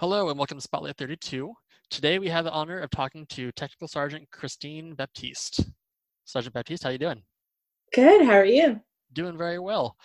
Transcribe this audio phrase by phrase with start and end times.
[0.00, 1.54] Hello and welcome to Spotlight 32.
[1.88, 5.70] Today we have the honor of talking to Technical Sergeant Christine Baptiste.
[6.26, 7.22] Sergeant Baptiste, how are you doing?
[7.94, 8.26] Good.
[8.26, 8.78] How are you?
[9.14, 9.96] Doing very well.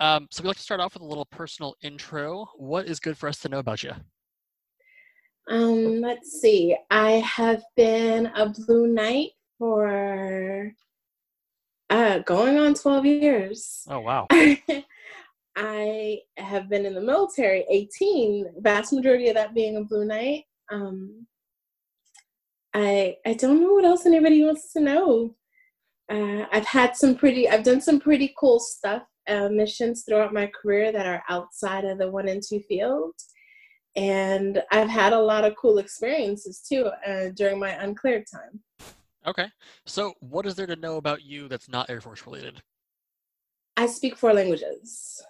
[0.00, 2.46] Um, so we'd like to start off with a little personal intro.
[2.56, 3.92] What is good for us to know about you?
[5.50, 6.74] Um, let's see.
[6.90, 10.72] I have been a Blue Knight for
[11.90, 13.86] uh, going on 12 years.
[13.90, 14.26] Oh, wow.
[15.56, 20.44] I have been in the military 18, vast majority of that being a Blue Knight.
[20.70, 21.26] Um,
[22.74, 25.36] I I don't know what else anybody wants to know.
[26.10, 30.50] Uh, I've had some pretty, I've done some pretty cool stuff, uh, missions throughout my
[30.60, 33.14] career that are outside of the one and two field.
[33.96, 38.60] And I've had a lot of cool experiences too uh, during my uncleared time.
[39.26, 39.46] Okay.
[39.86, 42.60] So, what is there to know about you that's not Air Force related?
[43.76, 45.22] I speak four languages.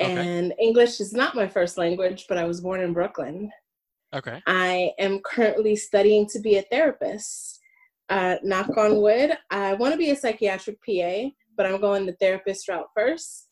[0.00, 0.12] Okay.
[0.12, 3.50] And English is not my first language, but I was born in Brooklyn.
[4.14, 4.42] Okay.
[4.46, 7.60] I am currently studying to be a therapist.
[8.08, 12.16] Uh, knock on wood, I want to be a psychiatric PA, but I'm going the
[12.18, 13.48] therapist route first.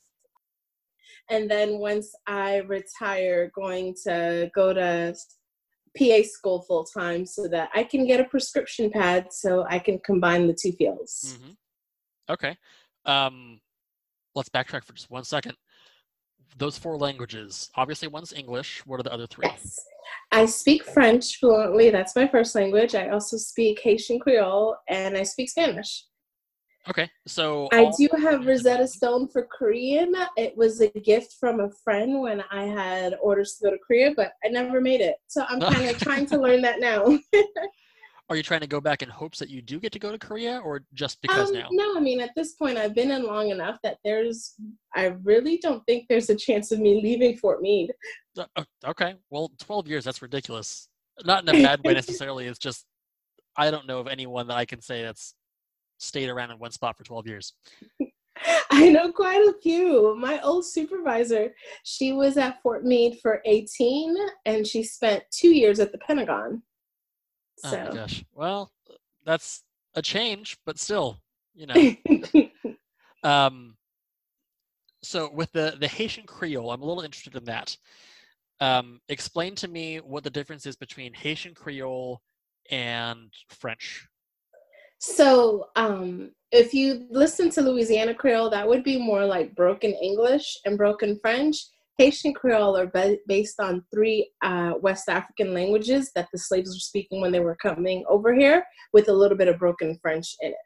[1.28, 5.14] And then once I retire, going to go to
[5.98, 9.98] PA school full time so that I can get a prescription pad so I can
[9.98, 11.38] combine the two fields.
[11.38, 11.52] hmm
[12.28, 12.56] Okay.
[13.04, 13.60] Um,
[14.34, 15.54] let's backtrack for just one second.
[16.56, 18.82] Those four languages, obviously one's English.
[18.86, 19.46] What are the other three?
[19.46, 19.78] Yes.
[20.32, 21.90] I speak French fluently.
[21.90, 22.94] That's my first language.
[22.94, 26.04] I also speak Haitian Creole and I speak Spanish.
[26.88, 27.10] Okay.
[27.26, 30.14] So, I do have Rosetta Stone for Korean.
[30.36, 34.12] It was a gift from a friend when I had orders to go to Korea,
[34.16, 35.16] but I never made it.
[35.26, 37.18] So I'm kind of trying to learn that now.
[38.28, 40.18] Are you trying to go back in hopes that you do get to go to
[40.18, 41.68] Korea or just because um, now?
[41.70, 44.54] no, I mean, at this point, I've been in long enough that there's,
[44.94, 47.92] I really don't think there's a chance of me leaving Fort Meade.
[48.36, 49.14] Uh, uh, Okay.
[49.30, 50.88] Well, 12 years, that's ridiculous.
[51.24, 52.46] Not in a bad way necessarily.
[52.46, 52.84] It's just,
[53.56, 55.34] I don't know of anyone that I can say that's
[55.98, 57.52] stayed around in one spot for 12 years.
[58.70, 60.16] I know quite a few.
[60.18, 61.54] My old supervisor,
[61.84, 66.62] she was at Fort Meade for 18 and she spent two years at the Pentagon.
[67.64, 68.24] Oh my gosh.
[68.32, 68.70] Well,
[69.24, 69.62] that's
[69.94, 71.18] a change, but still,
[71.54, 72.48] you know.
[73.22, 73.76] Um,
[75.02, 77.76] so with the the Haitian Creole, I'm a little interested in that.
[78.60, 82.20] Um, explain to me what the difference is between Haitian Creole
[82.70, 84.08] and French.
[84.98, 90.56] so um, if you listen to Louisiana Creole, that would be more like broken English
[90.64, 91.56] and broken French.
[91.98, 96.80] Haitian Creole are ba- based on three uh, West African languages that the slaves were
[96.80, 100.50] speaking when they were coming over here, with a little bit of broken French in
[100.50, 100.56] it.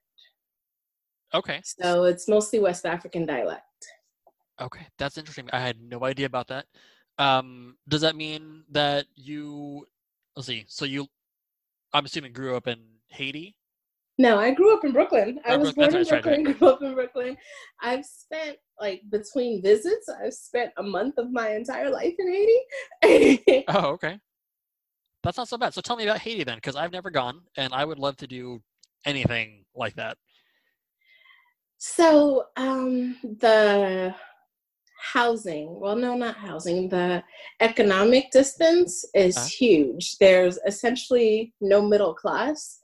[1.32, 1.60] Okay.
[1.64, 3.62] So it's mostly West African dialect.
[4.60, 5.48] Okay, that's interesting.
[5.52, 6.66] I had no idea about that.
[7.19, 9.86] Um, does that mean that you,
[10.36, 11.06] let's see, so you,
[11.92, 13.54] I'm assuming grew up in Haiti?
[14.20, 15.41] No, I grew up in Brooklyn.
[15.47, 17.38] I Oh, was born in Brooklyn, grew up in Brooklyn.
[17.81, 22.50] I've spent like between visits, I've spent a month of my entire life in
[23.03, 23.64] Haiti.
[23.69, 24.19] Oh, okay.
[25.22, 25.72] That's not so bad.
[25.72, 28.26] So tell me about Haiti then, because I've never gone and I would love to
[28.26, 28.60] do
[29.06, 30.19] anything like that.
[31.78, 34.14] so, um, the
[35.14, 37.25] housing, well, no, not housing, the
[37.60, 39.47] economic distance is Uh-huh.
[39.47, 40.19] huge.
[40.19, 42.79] There's essentially no middle class.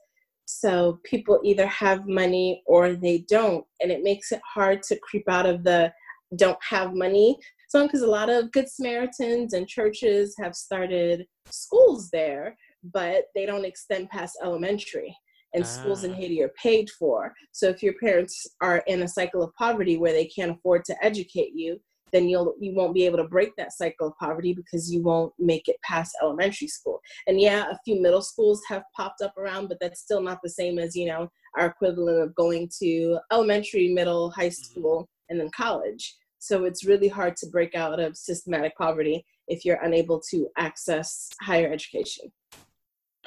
[0.47, 3.65] So people either have money or they don't.
[3.81, 5.93] And it makes it hard to creep out of the
[6.35, 7.37] don't have money
[7.71, 13.45] zone because a lot of Good Samaritans and churches have started schools there, but they
[13.45, 15.15] don't extend past elementary.
[15.53, 16.15] And schools in Ah.
[16.15, 17.33] Haiti are paid for.
[17.51, 20.95] So if your parents are in a cycle of poverty where they can't afford to
[21.03, 21.79] educate you,
[22.11, 25.33] then you'll you won't be able to break that cycle of poverty because you won't
[25.37, 27.01] make it past elementary school.
[27.27, 30.49] And yeah, a few middle schools have popped up around, but that's still not the
[30.49, 34.79] same as, you know, our equivalent of going to elementary, middle, high mm-hmm.
[34.79, 36.15] school, and then college.
[36.39, 41.29] So it's really hard to break out of systematic poverty if you're unable to access
[41.41, 42.31] higher education.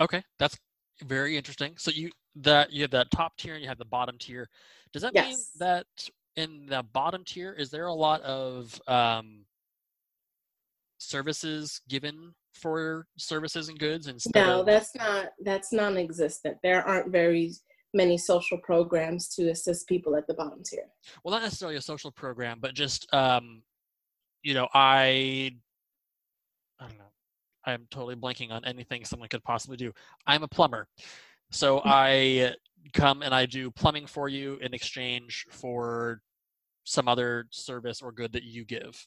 [0.01, 0.57] Okay, that's
[1.05, 1.75] very interesting.
[1.77, 4.49] So you that you have that top tier and you have the bottom tier.
[4.93, 5.87] Does that mean that
[6.37, 9.45] in the bottom tier is there a lot of um,
[10.99, 16.59] services given for services and goods instead No, of that's not that's non-existent.
[16.63, 17.53] There aren't very
[17.95, 20.85] many social programs to assist people at the bottom tier.
[21.25, 23.63] well not necessarily a social program but just um,
[24.43, 25.53] you know I
[26.79, 27.05] I don't know
[27.65, 29.93] I'm totally blanking on anything someone could possibly do.
[30.27, 30.89] I'm a plumber.
[31.51, 32.55] So I
[32.93, 36.23] come and I do plumbing for you in exchange for
[36.85, 39.07] some other service or good that you give.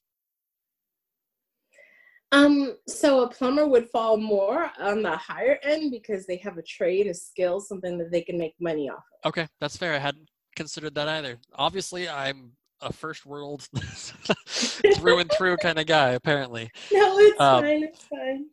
[2.31, 6.63] Um, so a plumber would fall more on the higher end because they have a
[6.63, 9.29] trade, a skill, something that they can make money off of.
[9.29, 9.93] Okay, that's fair.
[9.93, 11.37] I hadn't considered that either.
[11.53, 13.67] Obviously, I'm a first world
[14.47, 16.09] through and through kind of guy.
[16.11, 16.71] Apparently.
[16.91, 17.83] No, it's Um, fine.
[17.83, 18.45] It's fine.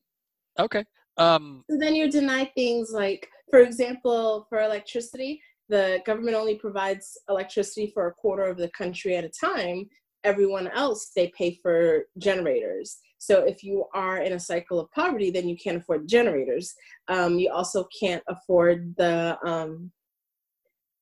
[0.58, 0.84] Okay.
[1.16, 1.64] Um.
[1.70, 7.90] So then you deny things like, for example, for electricity, the government only provides electricity
[7.94, 9.88] for a quarter of the country at a time.
[10.24, 12.98] Everyone else, they pay for generators.
[13.18, 16.74] So if you are in a cycle of poverty, then you can't afford generators.
[17.08, 19.92] Um, you also can't afford the um,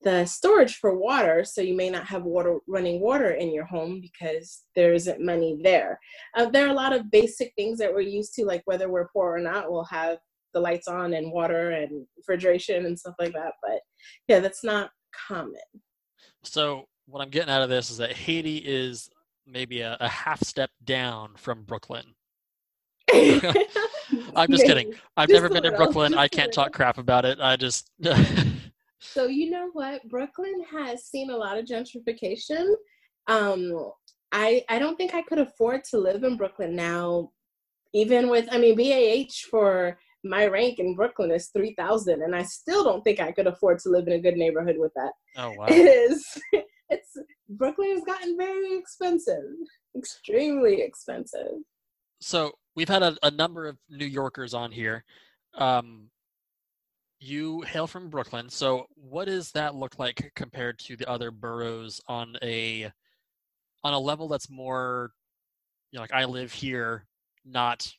[0.02, 4.00] the storage for water, so you may not have water running water in your home
[4.00, 5.98] because there isn't money there.
[6.36, 9.08] Uh, there are a lot of basic things that we're used to, like whether we're
[9.08, 10.18] poor or not, we'll have
[10.58, 13.52] the lights on and water and refrigeration and stuff like that.
[13.62, 13.80] But
[14.26, 14.90] yeah, that's not
[15.28, 15.54] common.
[16.42, 19.08] So what I'm getting out of this is that Haiti is
[19.46, 22.04] maybe a, a half step down from Brooklyn.
[24.36, 24.92] I'm just kidding.
[25.16, 26.14] I've Just never been to Brooklyn.
[26.14, 27.38] I can't talk crap about it.
[27.40, 27.90] I just
[29.00, 30.06] So you know what?
[30.08, 32.74] Brooklyn has seen a lot of gentrification.
[33.28, 33.92] Um,
[34.32, 37.30] I I don't think I could afford to live in Brooklyn now,
[37.94, 42.42] even with I mean BAH for my rank in Brooklyn is three thousand, and I
[42.42, 45.12] still don't think I could afford to live in a good neighborhood with that.
[45.36, 45.66] oh wow.
[45.68, 46.26] It is.
[46.90, 47.18] It's
[47.50, 49.44] Brooklyn has gotten very expensive,
[49.96, 51.58] extremely expensive.
[52.20, 55.04] So we've had a, a number of New Yorkers on here.
[55.54, 56.08] Um,
[57.20, 58.48] you hail from Brooklyn.
[58.48, 62.90] So what does that look like compared to the other boroughs on a
[63.84, 65.12] on a level that's more
[65.90, 67.06] you know, like I live here,
[67.44, 67.90] not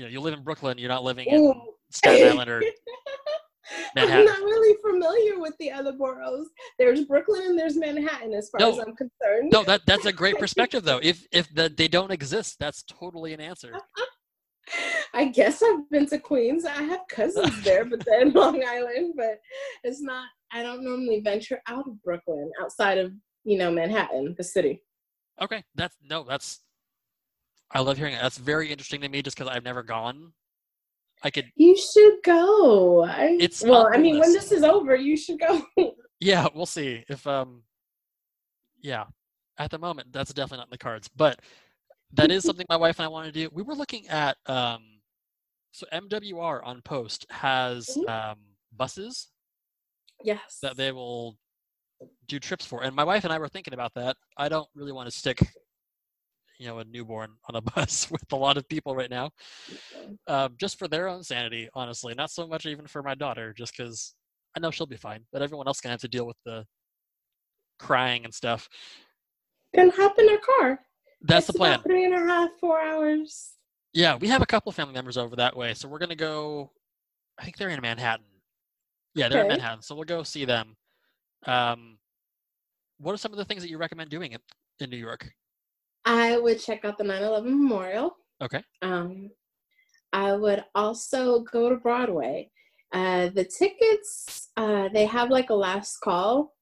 [0.00, 1.54] you know, you live in Brooklyn, you're not living in Ooh.
[1.90, 2.62] Staten Island or
[3.94, 4.20] Manhattan.
[4.20, 6.48] I'm not really familiar with the other boroughs.
[6.78, 8.72] There's Brooklyn and there's Manhattan, as far No.
[8.72, 9.52] as I'm concerned.
[9.52, 11.00] No, that that's a great perspective though.
[11.02, 13.72] If if the, they don't exist, that's totally an answer.
[15.12, 16.64] I guess I've been to Queens.
[16.64, 19.14] I have cousins there, but they're in Long Island.
[19.16, 19.38] But
[19.84, 20.28] it's not.
[20.50, 23.12] I don't normally venture out of Brooklyn, outside of
[23.44, 24.82] you know Manhattan, the city.
[25.42, 26.60] Okay, that's no, that's
[27.72, 28.20] I love hearing it.
[28.20, 30.32] That's very interesting to me just because I've never gone.
[31.22, 33.04] I could You should go.
[33.04, 33.88] I, It's well.
[33.92, 35.62] I mean, when this is over, you should go.
[36.22, 37.62] Yeah, we'll see if um
[38.82, 39.04] yeah.
[39.56, 41.40] At the moment that's definitely not in the cards, but
[42.12, 43.48] that is something my wife and I want to do.
[43.54, 44.82] We were looking at um
[45.72, 48.08] so MWR on Post has Mhm.
[48.32, 48.38] um
[48.76, 49.28] buses
[50.22, 50.58] yes.
[50.62, 51.38] that they will
[52.26, 52.82] do trips for.
[52.82, 54.16] And my wife and I were thinking about that.
[54.36, 55.38] I don't really want to stick
[56.60, 59.30] you know a newborn on a bus with a lot of people right now.
[60.28, 62.14] Um, just for their own sanity, honestly.
[62.14, 64.14] Not so much even for my daughter, just because
[64.56, 66.66] I know she'll be fine, but everyone else gonna have to deal with the
[67.78, 68.68] crying and stuff.
[69.72, 70.80] Then hop in a car.
[71.22, 71.82] That's It's the plan.
[71.82, 73.52] Three and a half, four hours.
[73.92, 76.70] Yeah, we have a couple family members over that way, so we're gonna go.
[77.38, 78.26] I think they're in Manhattan.
[79.14, 80.76] Yeah, they're in Manhattan, so we'll go see them.
[81.46, 81.98] Um,
[82.98, 84.40] what are some of the things that you recommend doing in,
[84.78, 85.32] in New York?
[86.04, 88.16] I would check out the 9/11 Memorial.
[88.42, 88.62] Okay.
[88.82, 89.30] Um,
[90.12, 92.50] I would also go to Broadway.
[92.92, 96.54] Uh, the tickets, uh, they have like a last call.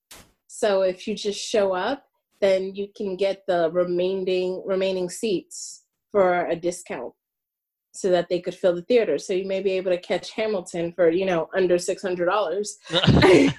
[0.46, 2.04] So if you just show up,
[2.40, 7.12] then you can get the remaining remaining seats for a discount,
[7.92, 9.18] so that they could fill the theater.
[9.18, 12.76] So you may be able to catch Hamilton for you know under six hundred dollars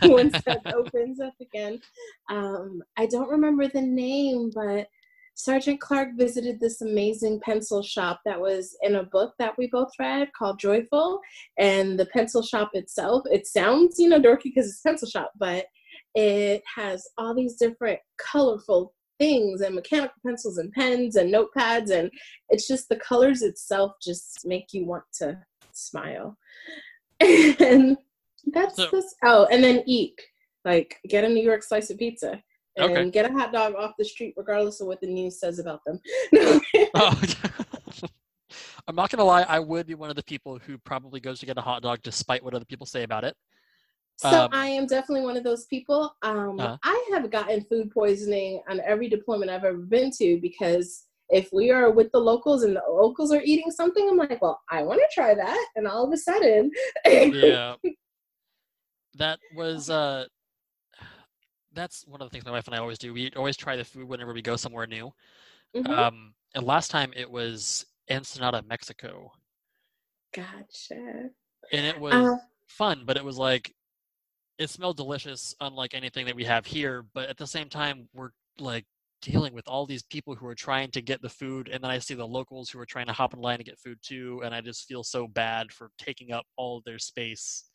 [0.03, 1.79] once that opens up again.
[2.29, 4.87] Um, I don't remember the name, but
[5.39, 9.89] Sergeant Clark visited this amazing pencil shop that was in a book that we both
[9.97, 11.21] read called Joyful.
[11.57, 15.31] And the pencil shop itself, it sounds, you know, dorky because it's a pencil shop,
[15.39, 15.67] but
[16.13, 21.89] it has all these different colorful things and mechanical pencils and pens and notepads.
[21.89, 22.11] And
[22.49, 25.39] it's just the colors itself just make you want to
[25.71, 26.37] smile.
[27.21, 27.97] and
[28.47, 29.15] that's So- this.
[29.23, 30.19] Oh, and then eat.
[30.65, 32.43] Like, get a New York slice of pizza
[32.79, 33.11] and Okay.
[33.11, 35.99] get a hot dog off the street, regardless of what the news says about them.
[36.95, 37.21] Oh.
[38.87, 39.43] I'm not gonna lie.
[39.43, 41.99] I would be one of the people who probably goes to get a hot dog
[42.01, 43.35] despite what other people say about it.
[44.17, 46.15] so Um, I am definitely one of those people.
[46.23, 46.77] Um, Uh-huh.
[46.83, 51.69] I have gotten food poisoning on every deployment I've ever been to because if we
[51.69, 54.99] are with the locals and the locals are eating something, I'm like, well, I want
[54.99, 56.71] to try that, and all of a sudden,
[57.05, 57.75] yeah
[59.15, 60.25] that was uh
[61.79, 63.13] that's one of the things my wife and i always do.
[63.13, 65.13] We always try the food whenever we go somewhere new.
[65.75, 65.91] Mhm.
[65.97, 69.31] um and last time it was ensenada mexico.
[70.33, 71.31] Gotcha.
[71.71, 73.73] and it was Uh, fun but it was like
[74.59, 77.03] it smelled delicious unlike anything that we have here.
[77.13, 78.85] But at the same time we're like
[79.21, 81.99] dealing with all these people who are trying to get the food and then i
[81.99, 84.55] see the locals who are trying to hop in line to get food too and
[84.55, 87.68] i just feel so bad for taking up all of their space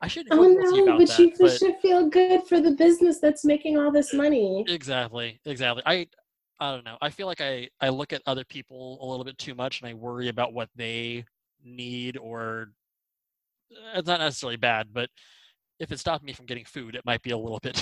[0.00, 3.18] i shouldn't Oh no, about but that, you but should feel good for the business
[3.20, 4.64] that's making all this money.
[4.68, 6.06] exactly exactly i
[6.60, 9.36] i don't know i feel like i i look at other people a little bit
[9.38, 11.24] too much and i worry about what they
[11.64, 12.72] need or
[13.94, 15.08] it's not necessarily bad but
[15.78, 17.80] if it stopped me from getting food it might be a little bit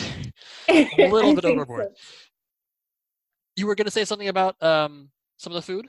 [0.68, 2.14] a little bit overboard so.
[3.56, 5.88] you were going to say something about um some of the food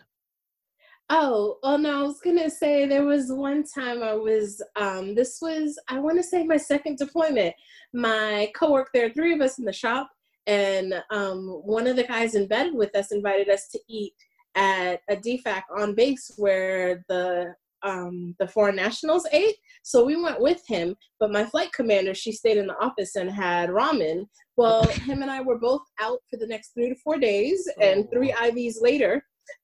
[1.11, 5.39] Oh, oh no, I was gonna say there was one time I was um this
[5.41, 7.55] was I wanna say my second deployment.
[7.93, 10.09] My coworker, there are three of us in the shop,
[10.45, 14.13] and um one of the guys embedded with us invited us to eat
[14.55, 19.55] at a DFAC on base where the um the foreign nationals ate.
[19.81, 23.31] So we went with him, but my flight commander, she stayed in the office and
[23.31, 24.27] had ramen.
[24.57, 28.07] Well, him and I were both out for the next three to four days, and
[28.11, 29.23] three IVs later.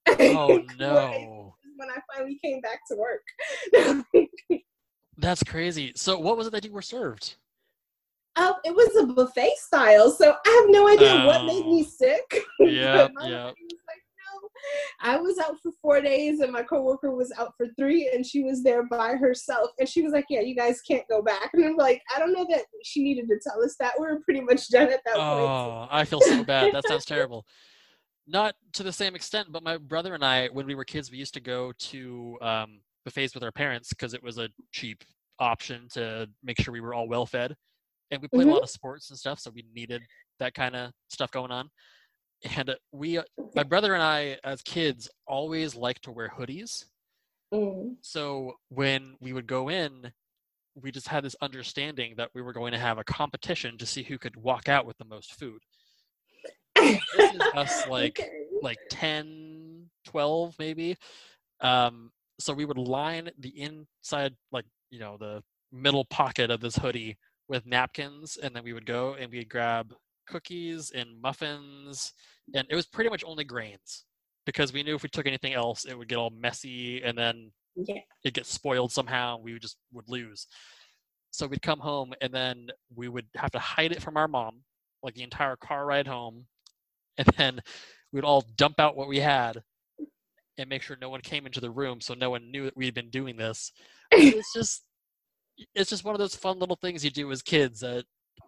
[0.10, 3.24] Oh no when I finally came back to work.
[5.18, 7.36] that's crazy so what was it that you were served
[8.38, 11.90] Oh, it was a buffet style, so I have no idea what made me Oh.
[11.90, 12.44] sick.
[12.60, 13.44] Yep, But my yep.
[13.46, 14.04] body was like,
[14.42, 14.50] no.
[15.00, 18.44] I was out for four days, and my coworker was out for three, and she
[18.44, 19.70] was there by herself.
[19.80, 22.34] And she was like, "Yeah, you guys can't go back." And I'm like, I don't
[22.34, 23.94] know that she needed to tell us that.
[23.98, 25.24] We were pretty much done at that point.
[25.24, 26.74] Oh, I feel so bad.
[26.74, 27.46] That sounds terrible.
[28.28, 31.18] Not to the same extent, but my brother and I, when we were kids, we
[31.18, 35.04] used to go to um, buffets with our parents because it was a cheap
[35.40, 37.56] option to make sure we were all well fed.
[38.12, 40.02] And we played a lot of sports and stuff, so we needed
[40.40, 41.70] that kind of stuff going on.
[42.58, 43.24] And uh, we, uh,
[43.56, 46.86] my brother and I, as kids, always liked to wear hoodies.
[47.54, 47.96] Mm.
[48.02, 50.12] So when we would go in,
[50.76, 54.04] we just had this understanding that we were going to have a competition to see
[54.04, 55.62] who could walk out with the most food.
[56.76, 58.32] This is us, like- Okay.
[58.62, 60.96] like 10 12 maybe
[61.62, 66.76] um so we would line the inside like you know the middle pocket of this
[66.78, 67.18] hoodie
[67.50, 69.94] with napkins and then we would go and we'd grab
[70.28, 72.14] cookies and muffins
[72.56, 74.06] and it was pretty much only grains
[74.46, 77.52] because we knew if we took anything else it would get all messy and then
[77.76, 78.00] yeah.
[78.24, 80.48] it gets spoiled somehow we would just would lose
[81.32, 84.62] so we'd come home and then we would have to hide it from our mom
[85.04, 86.46] like the entire car ride home
[87.18, 87.60] and then
[88.12, 89.62] we'd all dump out what we had
[90.58, 92.94] and make sure no one came into the room so no one knew that we'd
[92.94, 93.72] been doing this
[94.12, 94.84] it's just
[95.74, 98.06] it's just one of those fun little things you do as kids that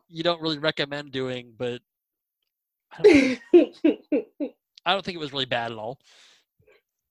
[0.08, 1.82] you don't really recommend doing but
[2.94, 3.40] i don't,
[4.86, 6.00] I don't think it was really bad at all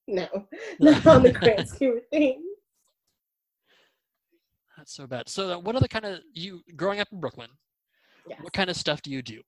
[0.08, 0.28] no,
[0.78, 2.42] not on the grand scheme of things.
[4.76, 5.28] That's so bad.
[5.28, 7.50] So, then what other kind of you growing up in Brooklyn?
[8.28, 8.38] Yes.
[8.42, 9.40] What kind of stuff do you do?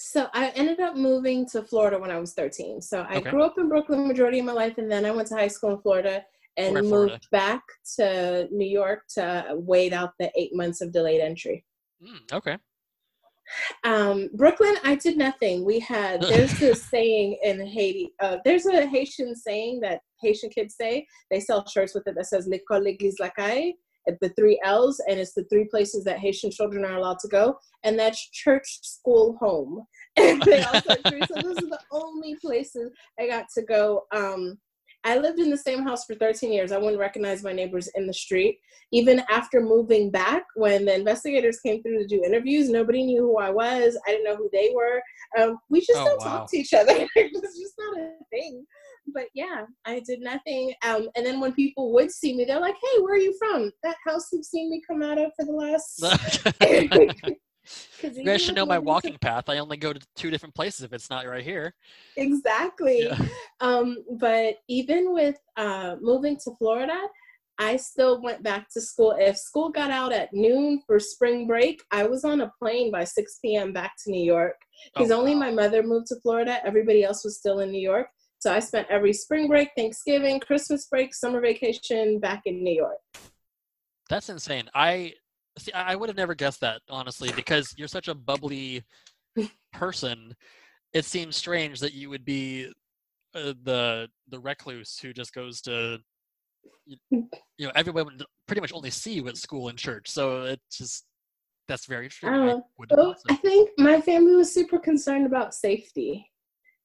[0.00, 2.80] So I ended up moving to Florida when I was 13.
[2.80, 3.30] So I Okay.
[3.30, 5.70] grew up in Brooklyn majority of my life, and then I went to high school
[5.72, 6.24] in Florida
[6.56, 7.62] and in moved back
[7.96, 11.64] to New York to wait out the eight months of delayed entry.
[12.00, 12.58] Mm, okay.
[13.82, 15.64] Um, Brooklyn, I did nothing.
[15.64, 18.12] We had there's this saying in Haiti.
[18.20, 21.08] Uh, there's a Haitian saying that Haitian kids say.
[21.30, 23.74] They sell shirts with it that says "L'école, l'église, la caille."
[24.08, 27.28] At the three L's, and it's the three places that Haitian children are allowed to
[27.28, 29.84] go, and that's church, school, home.
[30.18, 30.80] And they all.
[30.80, 30.96] So
[31.42, 34.02] those are the only places I got to go.
[34.12, 34.58] Um,
[35.04, 36.72] I lived in the same house for 13 years.
[36.72, 38.58] I wouldn't recognize my neighbors in the street.
[38.90, 43.38] Even after moving back, when the investigators came through to do interviews, nobody knew who
[43.38, 43.96] I was.
[44.06, 45.00] I didn't know who they were.
[45.38, 46.38] Um, we just Oh, don't wow.
[46.38, 47.06] talk to each other.
[47.14, 48.66] it's just not a thing.
[49.14, 50.72] But yeah, I did nothing.
[50.84, 53.72] Um, and then when people would see me, they're like, "Hey, where are you from?
[53.82, 56.02] That house you've seen me come out of for the last."
[58.02, 59.48] you guys should know my walking path.
[59.48, 61.74] I only go to two different places if it's not right here.
[62.16, 63.04] exactly.
[63.04, 63.18] Yeah.
[63.60, 66.96] Um, but even with uh, moving to Florida,
[67.58, 69.16] I still went back to school.
[69.18, 73.02] If school got out at noon for spring break, I was on a plane by
[73.02, 73.72] 6 p.m.
[73.72, 74.54] back to New York
[74.94, 75.40] because Oh, only wow.
[75.40, 76.64] my mother moved to Florida.
[76.64, 78.06] Everybody else was still in New York.
[78.40, 82.98] So I spent every spring break, Thanksgiving, Christmas break, summer vacation back in New York.
[84.08, 84.68] That's insane.
[84.74, 85.14] I
[85.58, 85.72] see.
[85.72, 88.84] I I would have never guessed that honestly because you're such a bubbly
[89.72, 90.34] person.
[90.92, 92.72] It seems strange that you would be
[93.34, 95.98] uh, the the recluse who just goes to
[96.86, 100.08] you, you know everyone would pretty much only see you at school and church.
[100.08, 101.04] So it's just
[101.66, 102.30] that's very true.
[102.30, 103.34] I wouldn't have Well, thought so.
[103.34, 106.30] I think my family was super concerned about safety.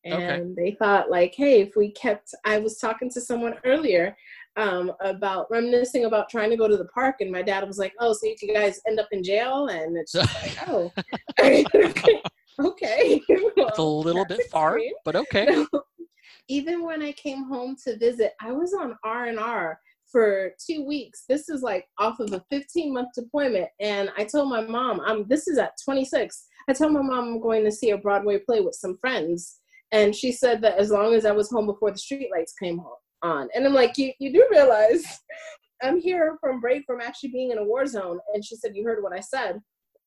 [0.05, 0.43] And Okay.
[0.55, 4.15] they thought, like, hey, if we kept, I was talking to someone earlier
[4.57, 7.93] um, about reminiscing about trying to go to the park, and my dad was like,
[7.99, 9.67] oh, so you guys end up in jail?
[9.67, 10.91] And it's just like, oh.
[12.59, 13.19] Okay.
[13.27, 14.93] It's a little bit far, extreme.
[15.03, 15.65] but okay.
[16.47, 19.79] Even when I came home to visit, I was on R and R
[20.11, 21.23] for two weeks.
[21.27, 25.27] This is like off of a 15 month deployment, and I told my mom, "I'm
[25.27, 28.61] this is at 26." I told my mom I'm going to see a Broadway play
[28.61, 29.59] with some friends,
[29.93, 32.81] and she said that as long as I was home before the streetlights came
[33.21, 35.03] on, and I'm like, "You you do realize
[35.83, 38.83] I'm here from break from actually being in a war zone?" And she said, "You
[38.83, 39.61] heard what I said."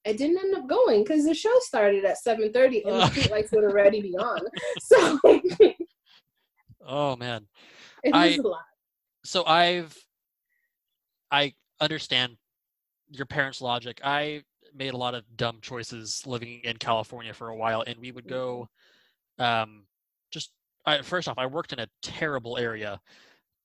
[0.07, 3.65] I didn't end up going because the show started at 7:30 and the streetlights would
[3.65, 4.41] already be on.
[4.81, 5.19] So
[6.87, 7.47] Oh man.
[8.05, 8.61] it I- a lot.
[9.25, 9.97] So I've
[11.31, 12.37] I understand
[13.11, 14.01] your parents' logic.
[14.05, 14.43] I
[14.75, 18.29] made a lot of dumb choices living in California for a while and we would
[18.29, 18.69] go
[19.39, 19.87] um
[20.31, 20.53] just
[20.85, 23.01] I, first off I worked in a terrible area.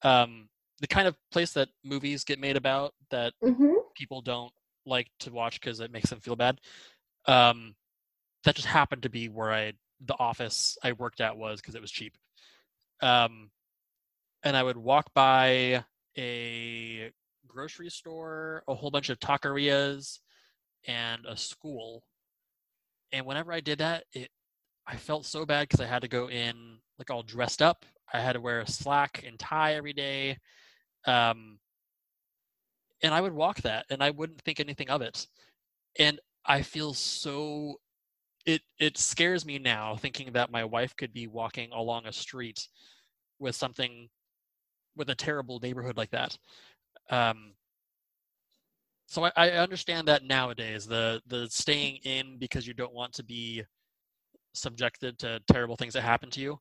[0.04, 0.50] Um
[0.80, 4.52] the kind of place that movies get made about that hmm people don't
[4.86, 6.60] like to watch because it makes them feel bad.
[7.28, 7.76] Um,
[8.44, 9.74] that just happened to be where I
[10.06, 12.18] the office I worked at was because it was cheap.
[13.02, 13.52] Um,
[14.44, 15.84] and I would walk by
[16.18, 17.12] a
[17.48, 20.20] grocery store, a whole bunch of taquerias,
[20.88, 22.04] and a school.
[23.12, 24.30] And whenever I did that, it
[24.88, 27.86] I felt so bad because I had to go in like all dressed up.
[28.14, 30.38] I had to wear a slack and tie every day.
[31.06, 31.60] Um,
[33.04, 35.28] and I would walk that and I wouldn't think anything of it.
[35.98, 37.80] And I feel so
[38.46, 42.68] it it scares me now thinking that my wife could be walking along a street
[43.40, 44.10] with something
[44.96, 46.38] with a terrible neighborhood like that.
[47.10, 47.54] Um
[49.08, 53.24] so I, I understand that nowadays the the staying in because you don't want to
[53.24, 53.64] be
[54.54, 56.52] subjected to terrible things that happen to you.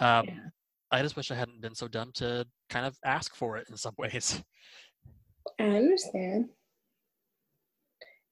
[0.00, 0.48] Um Yeah.
[0.92, 3.76] I just wish I hadn't been so dumb to kind of ask for it in
[3.76, 4.42] some ways.
[5.58, 6.48] I understand.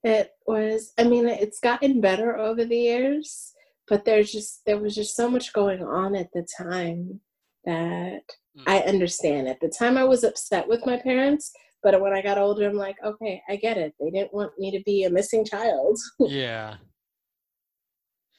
[0.05, 3.53] It was, I mean, it's gotten better over the years,
[3.89, 7.21] but there's just, there was just so much going on at the time
[7.65, 8.23] that
[8.59, 8.65] Mm.
[8.67, 9.49] I understand.
[9.49, 12.77] At the time, I was upset with my parents, but when I got older, I'm
[12.77, 13.95] like, okay, I get it.
[14.01, 15.99] They didn't want me to be a missing child.
[16.21, 16.77] yeah.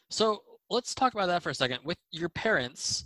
[0.09, 1.79] So let's talk about that for a second.
[1.83, 3.05] With your parents,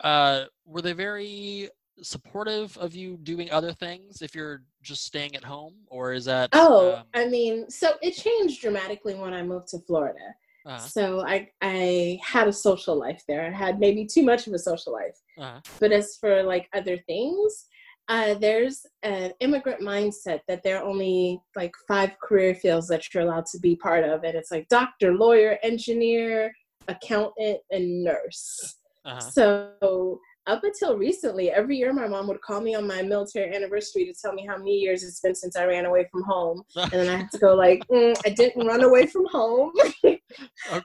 [0.00, 1.68] uh, were they very
[2.02, 6.50] supportive of you doing other things if you're just staying at home, or is that?
[6.52, 10.34] Oh, um, I mean, so it changed dramatically when I moved to Florida.
[10.66, 13.46] uh, So I I had a social life there.
[13.46, 15.18] I had maybe too much of a social life.
[15.38, 17.66] uh, But as for like other things,
[18.08, 23.22] uh, there's an immigrant mindset that there are only like five career fields that you're
[23.22, 26.52] allowed to be part of, and it's like doctor, lawyer, engineer,
[26.88, 28.76] accountant, and nurse.
[29.04, 33.54] uh, So up until recently, every year my mom would call me on my military
[33.54, 36.62] anniversary to tell me how many years it's been since I ran away from home,
[36.76, 39.72] and then I had to go like, mm, I didn't run away from home.
[40.04, 40.20] okay,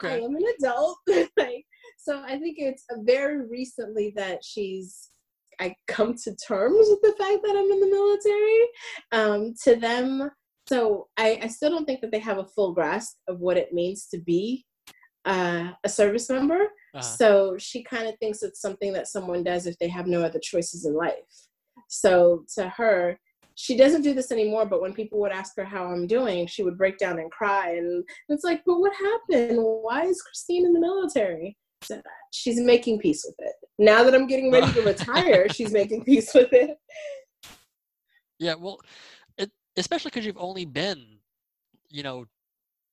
[0.04, 0.98] I am an adult.
[1.38, 1.66] like,
[1.98, 5.12] so I think it's very recently that she's
[5.64, 8.62] I come to terms with the fact that I'm in the military.
[9.12, 10.30] Um, to them,
[10.68, 13.74] so I, I still don't think that they have a full grasp of what it
[13.74, 14.66] means to be
[15.26, 16.68] uh, a service member.
[16.94, 20.22] Uh, So she kind of thinks it's something that someone does if they have no
[20.22, 21.34] other choices in life.
[21.88, 23.18] So to her,
[23.56, 26.64] she doesn't do this anymore, but when people would ask her how I'm doing, she
[26.64, 27.76] would break down and cry.
[27.76, 29.60] And it's like, but what happened?
[29.62, 31.56] Why is Christine in the military?
[32.32, 33.54] She's making peace with it.
[33.80, 36.78] Now that I'm getting ready to retire, she's making peace with it.
[38.40, 38.56] yeah.
[38.56, 38.80] Well,
[39.38, 41.20] it, especially because you've only been,
[41.90, 42.26] you know,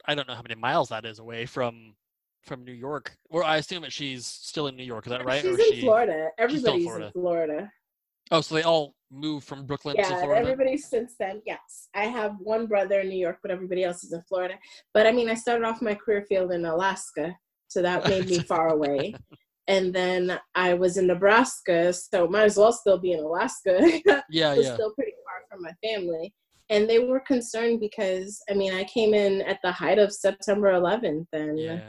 [0.06, 1.94] I don't know how many miles that is away from
[2.42, 3.16] from New York.
[3.28, 5.06] Or I assume that she's still in New York.
[5.06, 5.42] Is that right?
[5.42, 5.80] She's or in she...
[5.82, 6.12] Florida.
[6.12, 7.06] still in Everybody's Florida.
[7.06, 7.72] in Florida.
[8.30, 10.40] Oh, so they all moved from Brooklyn to Yeah, Florida.
[10.40, 11.42] everybody since then.
[11.44, 14.54] Yes, I have one brother in New York, but everybody else is in Florida.
[14.94, 17.36] But I mean, I started off my career field in Alaska,
[17.70, 19.14] so that made me far away.
[19.68, 23.78] And then I was in Nebraska, so might as well still be in Alaska.
[24.30, 24.74] Yeah, yeah.
[24.74, 26.34] still pretty far from my family.
[26.68, 30.72] And they were concerned because I mean I came in at the height of September
[30.72, 31.80] 11th, and Yeah.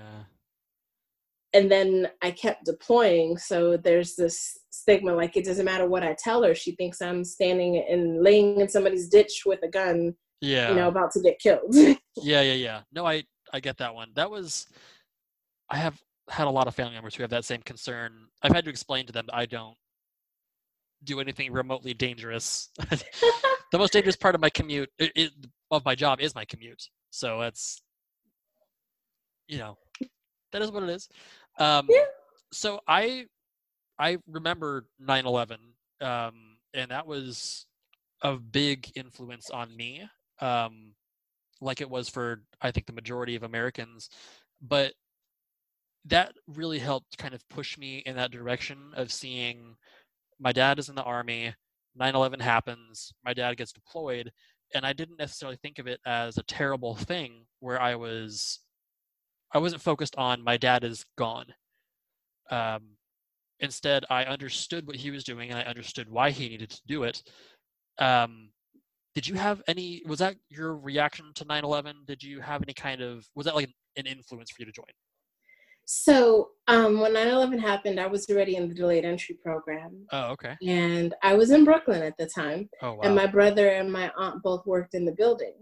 [1.54, 3.38] and then I kept deploying.
[3.38, 7.24] So there's this stigma like it doesn't matter what I tell her, she thinks I'm
[7.26, 10.70] standing and laying in somebody's ditch with a gun, Yeah.
[10.70, 11.74] you know, about to get killed.
[11.74, 12.82] Yeah, yeah, yeah.
[12.92, 14.10] No, I I get that one.
[14.16, 14.68] That was
[15.72, 18.28] I have had a lot of family members who have that same concern.
[18.44, 19.76] I've had to explain to them that I don't
[21.04, 22.70] do anything remotely dangerous.
[23.72, 25.30] the most dangerous part of my commute i i
[25.72, 26.90] of my job is my commute.
[27.10, 27.82] So that's
[29.48, 29.78] you know,
[30.52, 31.08] that is what it is.
[31.58, 32.04] Um Yeah.
[32.52, 33.26] so I
[33.98, 35.58] I remember 9/11
[36.02, 37.66] um and that was
[38.22, 40.04] a big influence on me.
[40.40, 40.96] Um
[41.62, 44.10] like it was for I think the majority of Americans.
[44.62, 44.94] But
[46.06, 49.76] that really helped kind of push me in that direction of seeing
[50.40, 51.54] my dad is in the army
[52.00, 54.32] 9-11 happens my dad gets deployed
[54.74, 58.60] and i didn't necessarily think of it as a terrible thing where i was
[59.54, 61.46] i wasn't focused on my dad is gone.
[62.50, 62.98] Um,
[63.60, 67.04] instead i understood what he was doing and i understood why he needed to do
[67.04, 67.22] it.
[68.00, 68.50] Um,
[69.14, 73.02] did you have any was that your reaction to 9-11 did you have any kind
[73.02, 74.86] of was that like an influence for you to join
[75.86, 80.06] so um, when 9-11 happened i was already in the delayed entry program.
[80.12, 80.56] Oh okay.
[80.66, 82.70] And i was in brooklyn at the time.
[82.82, 83.02] Oh wow.
[83.04, 85.54] And my brother and my aunt both worked in the building.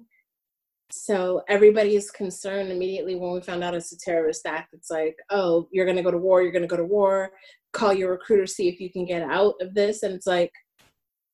[0.91, 4.73] So everybody's concerned immediately when we found out it's a terrorist act.
[4.73, 7.31] It's like oh you're going to go to war you're going to go to war.
[7.73, 10.03] Call your recruiter see if you can get out of this.
[10.03, 10.51] And it's like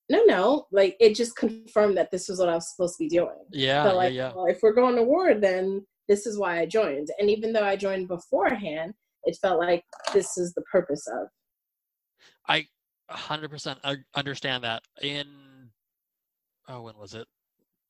[0.10, 0.68] no no.
[0.72, 3.46] Like it just confirmed that this was what i was supposed to be doing.
[3.52, 4.34] Yeah so like yeah, yeah.
[4.36, 7.64] well, if we're going to war then this is why i joined and even though
[7.64, 11.28] i joined beforehand it felt like this is the purpose of
[12.48, 12.68] I
[13.12, 14.84] 100% u- understand that.
[15.02, 15.70] In
[16.68, 17.28] oh, when was it?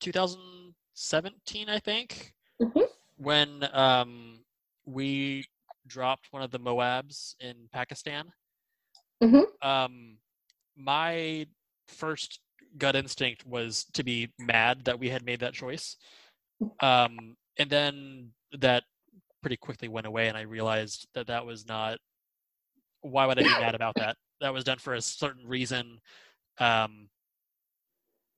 [0.00, 2.86] 2017, I think, Mhm.
[3.16, 4.44] when um
[4.86, 5.44] we
[5.86, 8.32] dropped one of the Moabs in Pakistan.
[9.22, 9.44] Mhm.
[9.62, 10.18] Um,
[10.76, 11.46] my
[11.88, 12.40] first
[12.78, 15.96] gut instinct was to be mad that we had made that choice.
[16.80, 18.84] Um, and then that
[19.42, 21.98] pretty quickly went away, and I realized that that was not.
[23.02, 24.16] Why would I be mad about that?
[24.40, 26.00] That was done for a certain reason.
[26.58, 27.08] Um,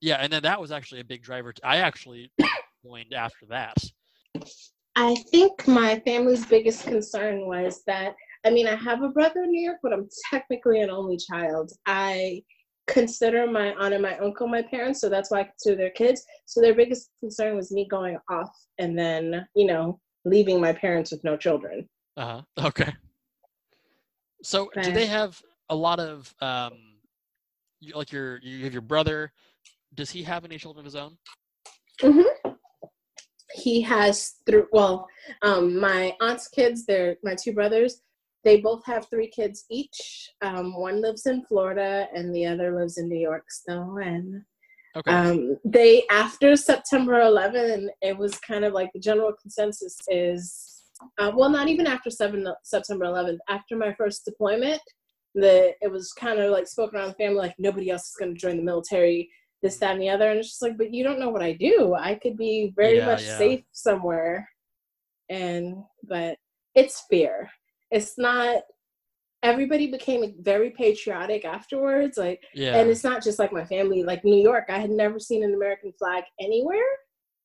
[0.01, 1.51] yeah, and then that was actually a big driver.
[1.53, 2.31] t- I actually
[2.85, 3.77] joined after that.
[4.95, 9.51] I think my family's biggest concern was that I mean I have a brother in
[9.51, 11.71] New York, but I'm technically an only child.
[11.85, 12.43] I
[12.93, 16.25] consider my aunt and my uncle my parents, so that's why I consider their kids.
[16.45, 21.11] So their biggest concern was me going off and then, you know, leaving my parents
[21.11, 21.87] with no children.
[22.17, 22.67] Uh huh.
[22.67, 22.93] Okay.
[24.41, 26.73] So, do they have a lot of um,
[27.93, 29.31] like your you have your brother?
[29.95, 31.17] Does he have any children of his own?
[33.53, 35.07] He has through Well,
[35.41, 38.01] um, my aunt's kids, they're my two brothers.
[38.43, 40.29] They both have three kids each.
[40.41, 43.97] Um, one lives in Florida, and the other lives in New York still.
[43.97, 44.43] And
[44.95, 45.11] Okay.
[45.11, 50.83] um, they after September 11, it was kind of like the general consensus is,
[51.19, 53.37] uh, well, not even after seven, September 11th.
[53.49, 54.81] After my first deployment,
[55.35, 58.33] the it was kind of like spoken around the family like nobody else is going
[58.33, 59.29] to join the military,
[59.61, 60.29] this, that, and the other.
[60.29, 61.93] And it's just like, but you don't know what I do.
[61.93, 63.37] I could be very Yeah, much yeah.
[63.37, 64.49] safe somewhere,
[65.29, 65.75] and
[66.07, 66.37] but
[66.73, 67.49] it's fear.
[67.91, 68.63] It's not.
[69.41, 72.17] Everybody became very patriotic afterwards.
[72.17, 72.75] Like yeah.
[72.75, 75.53] and it's not just like my family like new york i had never seen an
[75.53, 76.91] american flag anywhere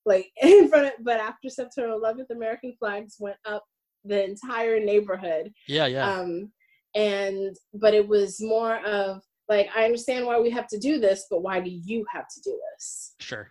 [0.05, 3.65] like in front of but after september 11th american flags went up
[4.05, 5.87] the entire neighborhood yeah.
[5.87, 6.19] Yeah.
[6.19, 6.51] um
[6.95, 11.27] and but it was more of like i understand why we have to do this
[11.31, 13.51] but why do you have to do this Sure.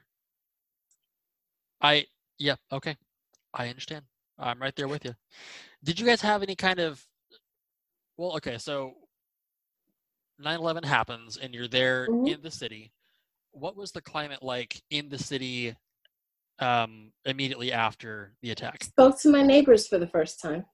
[1.82, 2.06] I
[2.40, 2.96] yeah, okay.
[3.54, 4.06] I understand.
[4.40, 5.14] I'm right there with you.
[5.84, 7.06] Did you guys have any kind of
[8.18, 8.94] well, okay, so
[10.40, 12.28] 9/11 happens and you're there Mhm.
[12.28, 12.92] in the city.
[13.52, 15.76] What was the climate like in the city
[16.60, 18.84] um immediately after the attack?
[18.84, 20.66] spoke to my neighbors for the first time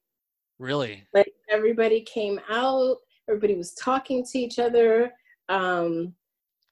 [0.60, 1.08] Really?
[1.14, 2.98] like everybody came out
[3.30, 5.12] everybody was talking to each other
[5.48, 6.14] um,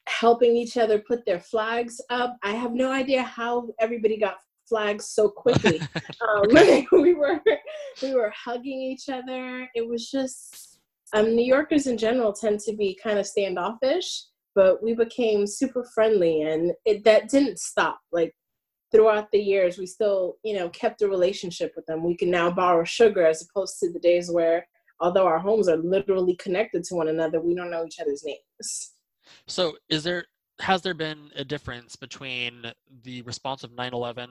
[0.08, 5.10] helping each other put their flags up i have no idea how everybody got flags
[5.10, 5.82] so quickly.
[6.22, 6.88] Um, Okay.
[6.92, 7.40] we were
[8.02, 9.70] we were hugging each other.
[9.76, 10.80] It was just
[11.14, 14.26] um, new yorkers in general tend to be kind of standoffish
[14.58, 18.00] but we became super friendly and it that didn't stop.
[18.12, 18.34] Like
[18.92, 22.04] throughout the years we still you know kept a relationship with them.
[22.04, 24.68] We can now borrow sugar as opposed to the days where
[25.00, 28.94] although our homes are literally connected to one another we don't know each other's names.
[29.46, 30.26] So, is there
[30.60, 32.66] has there been a difference between
[33.04, 34.28] the response of 9/11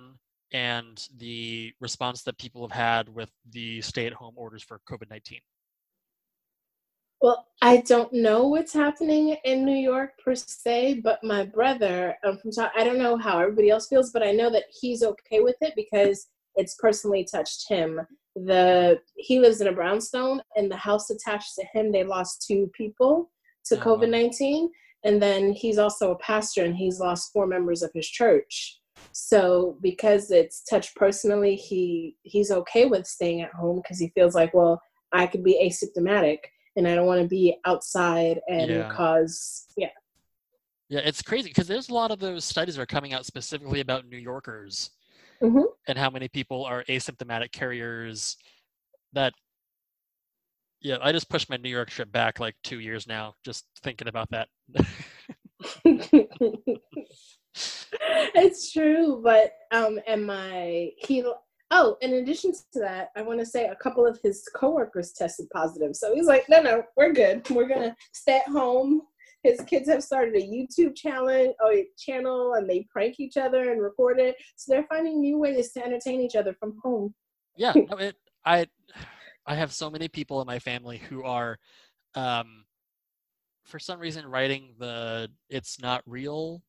[0.52, 5.40] and the response that people have had with the stay-at-home orders for COVID-19?
[7.20, 12.36] Well, I don't know what's happening in New York per se, but my brother, um,
[12.38, 15.40] from South, I don't know how everybody else feels, but I know that he's okay
[15.40, 18.00] with it because it's personally touched him.
[18.34, 22.70] The he lives in a brownstone, and the house attached to him, they lost two
[22.76, 23.30] people
[23.64, 23.80] to Oh.
[23.80, 24.70] COVID nineteen,
[25.04, 28.78] and then he's also a pastor, and he's lost four members of his church.
[29.18, 34.34] So because it's touched personally, he he's okay with staying at home because he feels
[34.34, 34.78] like, well,
[35.10, 36.36] I could be asymptomatic
[36.76, 38.88] and I don't want to be outside and Yeah.
[38.90, 39.88] cause yeah.
[40.90, 43.80] Yeah, it's crazy because there's a lot of those studies that are coming out specifically
[43.80, 44.90] about New Yorkers
[45.42, 45.64] Mhm.
[45.88, 48.36] and how many people are asymptomatic carriers
[49.14, 49.32] that
[50.82, 54.08] Yeah, I just pushed my New York trip back like two years now, just thinking
[54.08, 54.48] about that.
[58.34, 61.24] it's true, but um, and my he
[61.70, 65.48] oh, in addition to that, I want to say a couple of his coworkers tested
[65.52, 65.96] positive.
[65.96, 67.48] So he's like, no, no, we're good.
[67.50, 69.02] We're gonna stay at home.
[69.42, 73.70] His kids have started a YouTube challenge or oh, channel, and they prank each other
[73.70, 74.36] and record it.
[74.56, 77.14] So they're finding new ways to entertain each other from home.
[77.56, 78.66] Yeah, it, I
[79.46, 81.58] I have so many people in my family who are,
[82.14, 82.64] um,
[83.64, 86.62] for some reason, writing the "it's not real".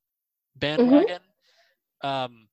[0.59, 1.19] Bandwagon.
[2.03, 2.07] Mm-hmm.
[2.07, 2.47] Um,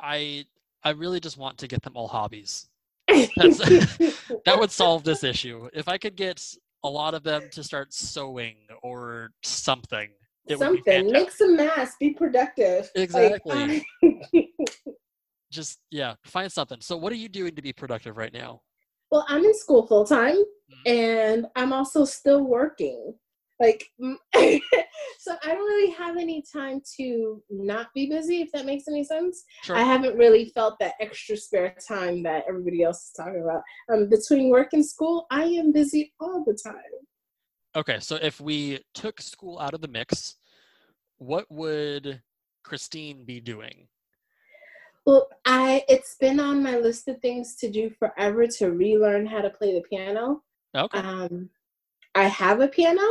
[0.00, 0.46] I
[0.82, 2.68] I really just want to get them all hobbies.
[3.08, 5.68] that would solve this issue.
[5.72, 6.42] If I could get
[6.84, 10.10] a lot of them to start sewing or something.
[10.56, 11.10] something.
[11.10, 11.96] Make some masks.
[11.98, 12.90] Be productive.
[12.94, 13.84] Exactly.
[14.02, 14.48] Like,
[15.50, 16.80] just yeah, find something.
[16.80, 18.62] So what are you doing to be productive right now?
[19.10, 20.88] Well, I'm in school full time mm-hmm.
[20.88, 23.14] and I'm also still working.
[23.58, 28.86] Like, so I don't really have any time to not be busy, if that makes
[28.88, 29.44] any sense.
[29.62, 29.76] Sure.
[29.76, 33.62] I haven't really felt that extra spare time that everybody else is talking about.
[33.92, 36.74] Um, between work and school, I am busy all the time.
[37.76, 40.36] Okay, so if we took school out of the mix,
[41.18, 42.22] what would
[42.62, 43.88] Christine be doing?
[45.04, 49.40] Well, I it's been on my list of things to do forever to relearn how
[49.40, 50.42] to play the piano.
[50.76, 50.98] Okay.
[50.98, 51.48] Um,
[52.14, 53.06] I have a piano,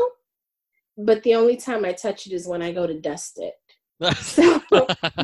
[0.98, 3.54] but the only time I touch it is when I go to dust it.
[4.18, 5.22] so, so I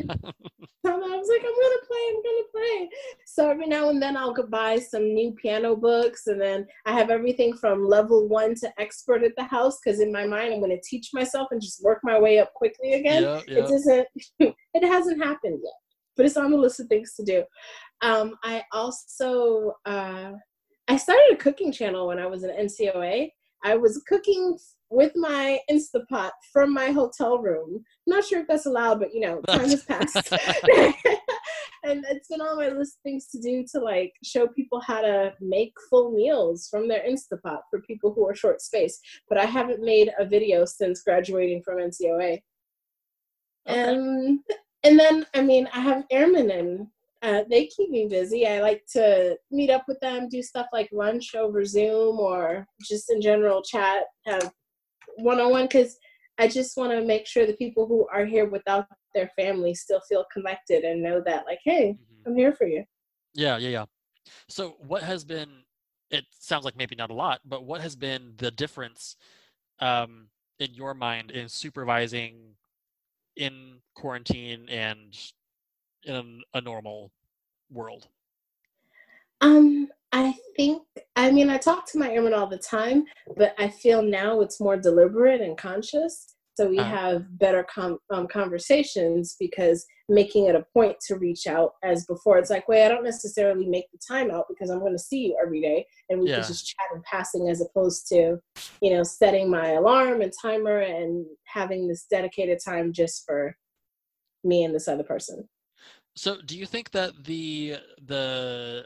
[0.85, 2.89] was like, I'm gonna play, I'm gonna play.
[3.25, 6.93] So every now and then I'll go buy some new piano books, and then I
[6.93, 10.61] have everything from level one to expert at the house because in my mind I'm
[10.61, 13.23] gonna teach myself and just work my way up quickly again.
[13.23, 13.57] Yeah, yeah.
[13.57, 14.07] It doesn't,
[14.73, 15.73] it hasn't happened yet
[16.17, 17.43] but it's on the list of things to do.
[18.01, 20.31] Um, I also uh,
[20.87, 23.29] I started a cooking channel when I was in NCOA.
[23.63, 24.57] I was cooking
[24.91, 27.83] with my Instapot from my hotel room.
[28.05, 30.15] not sure if that's allowed, but you know, time has passed.
[31.83, 35.01] and it's been on my list of things to do to like show people how
[35.01, 38.99] to make full meals from their Instapot for people who are short space.
[39.29, 42.33] But I haven't made a video since graduating from NCOA.
[42.33, 42.41] Okay.
[43.65, 44.39] And
[44.83, 46.87] and then I mean I have airmen and
[47.23, 48.47] uh, they keep me busy.
[48.47, 53.11] I like to meet up with them, do stuff like lunch over Zoom or just
[53.11, 54.51] in general chat, have
[55.17, 55.97] one on one because
[56.37, 60.01] I just want to make sure the people who are here without their family still
[60.01, 62.27] feel connected and know that like, hey, mm-hmm.
[62.27, 62.83] I'm here for you.
[63.33, 63.85] Yeah, yeah, yeah.
[64.49, 65.49] So what has been?
[66.09, 69.15] It sounds like maybe not a lot, but what has been the difference
[69.79, 70.27] um,
[70.59, 72.55] in your mind in supervising
[73.37, 75.17] in quarantine and
[76.03, 77.11] in a normal
[77.71, 78.09] world?
[79.41, 80.83] Um, I think
[81.15, 83.05] I mean I talk to my airmen all the time,
[83.37, 86.35] but I feel now it's more deliberate and conscious.
[86.55, 86.89] So we uh-huh.
[86.89, 92.37] have better com- um, conversations because making it a point to reach out as before.
[92.37, 95.27] It's like, wait, I don't necessarily make the time out because I'm going to see
[95.27, 96.35] you every day, and we yeah.
[96.35, 98.37] can just chat in passing as opposed to,
[98.81, 103.55] you know, setting my alarm and timer and having this dedicated time just for
[104.43, 105.47] me and this other person.
[106.15, 108.85] So, do you think that the the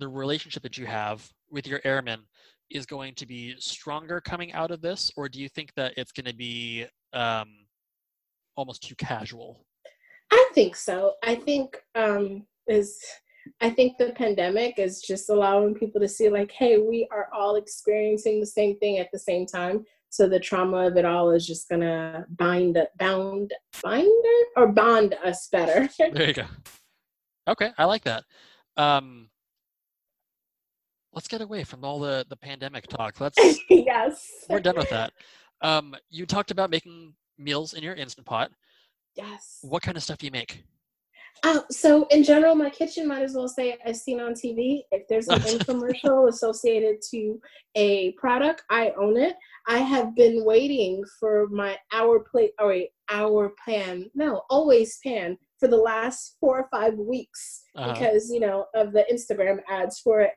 [0.00, 2.20] the relationship that you have with your airmen
[2.70, 6.12] is going to be stronger coming out of this, or do you think that it's
[6.12, 7.48] going to be um,
[8.56, 9.64] almost too casual?
[10.32, 11.14] I think so.
[11.24, 12.98] I think um, is
[13.60, 17.56] I think the pandemic is just allowing people to see like, hey, we are all
[17.56, 19.84] experiencing the same thing at the same time.
[20.10, 24.24] So the trauma of it all is just gonna bind, bound, bind
[24.56, 25.88] or bond us better.
[25.98, 26.46] there you go.
[27.48, 28.24] Okay, I like that.
[28.76, 29.28] Um,
[31.12, 33.20] let's get away from all the the pandemic talk.
[33.20, 33.38] Let's
[33.70, 35.12] yes, we're done with that.
[35.62, 38.50] Um, you talked about making meals in your instant pot.
[39.16, 39.58] Yes.
[39.62, 40.64] What kind of stuff do you make?
[41.42, 44.82] Uh, so in general, my kitchen might as well say I've seen on TV.
[44.90, 47.40] If there's an infomercial associated to
[47.74, 49.36] a product, I own it.
[49.68, 55.38] I have been waiting for my hour plate or wait, hour pan, no, always pan
[55.58, 57.92] for the last four or five weeks uh-huh.
[57.92, 60.32] because you know of the Instagram ads for it.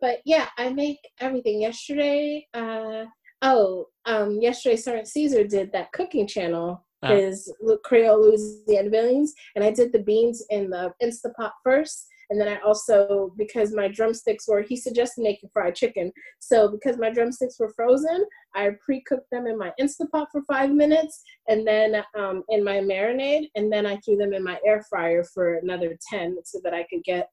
[0.00, 1.60] But yeah, I make everything.
[1.60, 3.04] Yesterday, uh,
[3.42, 7.14] oh, um, yesterday Sergeant Caesar did that cooking channel uh-huh.
[7.14, 7.52] his
[7.84, 12.06] Creole Louisiana beans, and I did the beans in the Instapot first.
[12.28, 16.10] And then I also, because my drumsticks were, he suggested making fried chicken.
[16.40, 21.22] So because my drumsticks were frozen, I pre-cooked them in my Instapot for five minutes,
[21.46, 25.22] and then um, in my marinade, and then I threw them in my air fryer
[25.22, 27.28] for another ten, so that I could get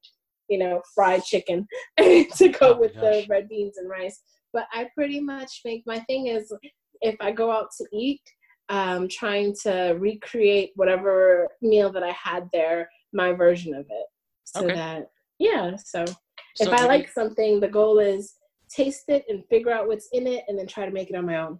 [0.48, 1.66] you know, fried chicken
[1.98, 4.20] to go Oh with the red beans and rice.
[4.52, 6.52] But I pretty much make my thing is
[7.00, 8.20] if I go out to eat,
[8.68, 14.06] um, trying to recreate whatever meal that I had there, my version of it.
[14.44, 14.74] So Okay.
[14.74, 15.76] that, yeah.
[15.76, 16.04] So,
[16.56, 18.34] So if I like you- something, the goal is
[18.70, 21.26] taste it and figure out what's in it and then try to make it on
[21.26, 21.58] my own.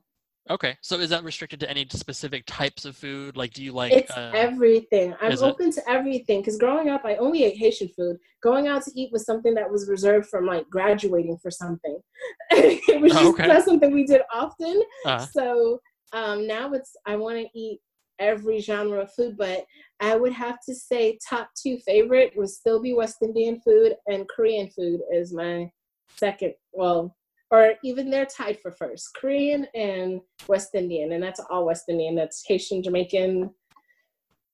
[0.50, 3.36] Okay, so is that restricted to any specific types of food?
[3.36, 3.92] Like, do you like?
[3.92, 5.14] it's uh, everything.
[5.20, 5.46] I'm is it?
[5.46, 8.16] open to everything because growing up, I only ate Haitian food.
[8.42, 11.98] Going out to eat was something that was reserved from like graduating for something.
[12.50, 13.46] it was Oh, just okay.
[13.46, 14.82] not something we did often.
[15.06, 15.80] uh, So
[16.12, 17.80] um, now it's I want to eat
[18.20, 19.64] every genre of food, but
[20.00, 24.28] I would have to say top two favorite would still be West Indian food and
[24.28, 25.70] Korean food is my
[26.16, 26.54] second.
[26.72, 27.16] Well,
[27.54, 29.14] or even they're tied for first.
[29.14, 32.16] Korean and West Indian, and that's all West Indian.
[32.16, 33.50] That's Haitian, Jamaican,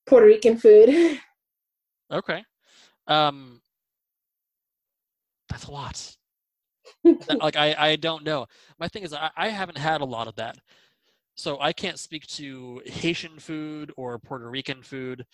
[0.07, 1.19] Puerto Rican food.
[2.13, 2.45] okay.
[3.07, 3.63] Um,
[5.49, 6.17] that's a lot.
[7.03, 8.47] Like I, I don't know.
[8.79, 10.59] My thing is I, I haven't had a lot of that.
[11.35, 15.25] So I can't speak to Haitian food or Puerto Rican food.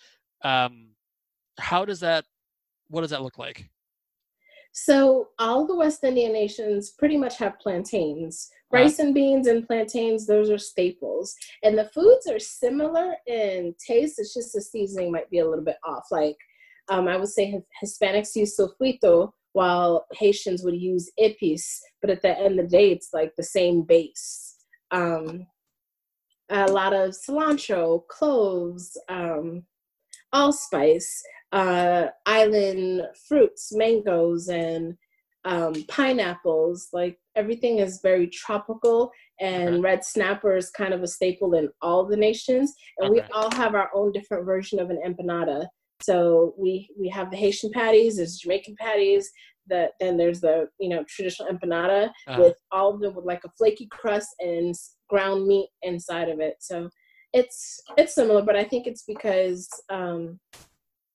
[0.43, 0.91] Um,
[1.59, 2.23] how does that
[2.87, 3.69] what does that look like?
[4.79, 8.51] So all the West Indian nations pretty much have plantains.
[8.71, 11.35] Rice and beans and plantains, those are staples.
[11.63, 14.19] And the foods are similar in taste.
[14.19, 16.03] It's just the seasoning might be a little bit off.
[16.11, 16.35] Like
[16.89, 21.79] um, I would say Hispanics use sofrito while Haitians would use epis.
[21.99, 24.57] But at the end of the day, it's like the same base.
[24.91, 25.47] Um,
[26.49, 29.63] a lot of cilantro, cloves, um,
[30.33, 34.95] allspice, uh, island fruits, mangoes, and
[35.45, 36.89] um, pineapples.
[36.91, 39.81] Like everything is very tropical, and Okay.
[39.81, 42.73] red snapper is kind of a staple in all the nations.
[42.97, 45.67] And we all have our own different version of an empanada.
[46.01, 49.29] So we we have the Haitian patties, there's Jamaican patties.
[49.69, 53.43] That then there's the you know traditional empanada Uh, with all of them with like
[53.43, 54.73] a flaky crust and
[55.09, 56.55] ground meat inside of it.
[56.59, 56.89] So
[57.33, 60.39] it's it's similar, but I think it's because um,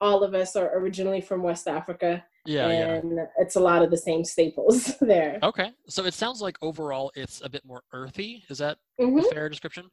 [0.02, 2.94] all of us are originally from West Africa, yeah, yeah.
[2.96, 5.38] and it's a lot of the same staples there.
[5.44, 5.70] Okay.
[5.88, 8.42] So it sounds like overall it's a bit more earthy.
[8.50, 9.20] Is that Mhm.
[9.20, 9.88] a fair description?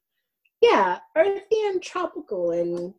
[0.62, 2.94] Yeah, earthy and tropical, and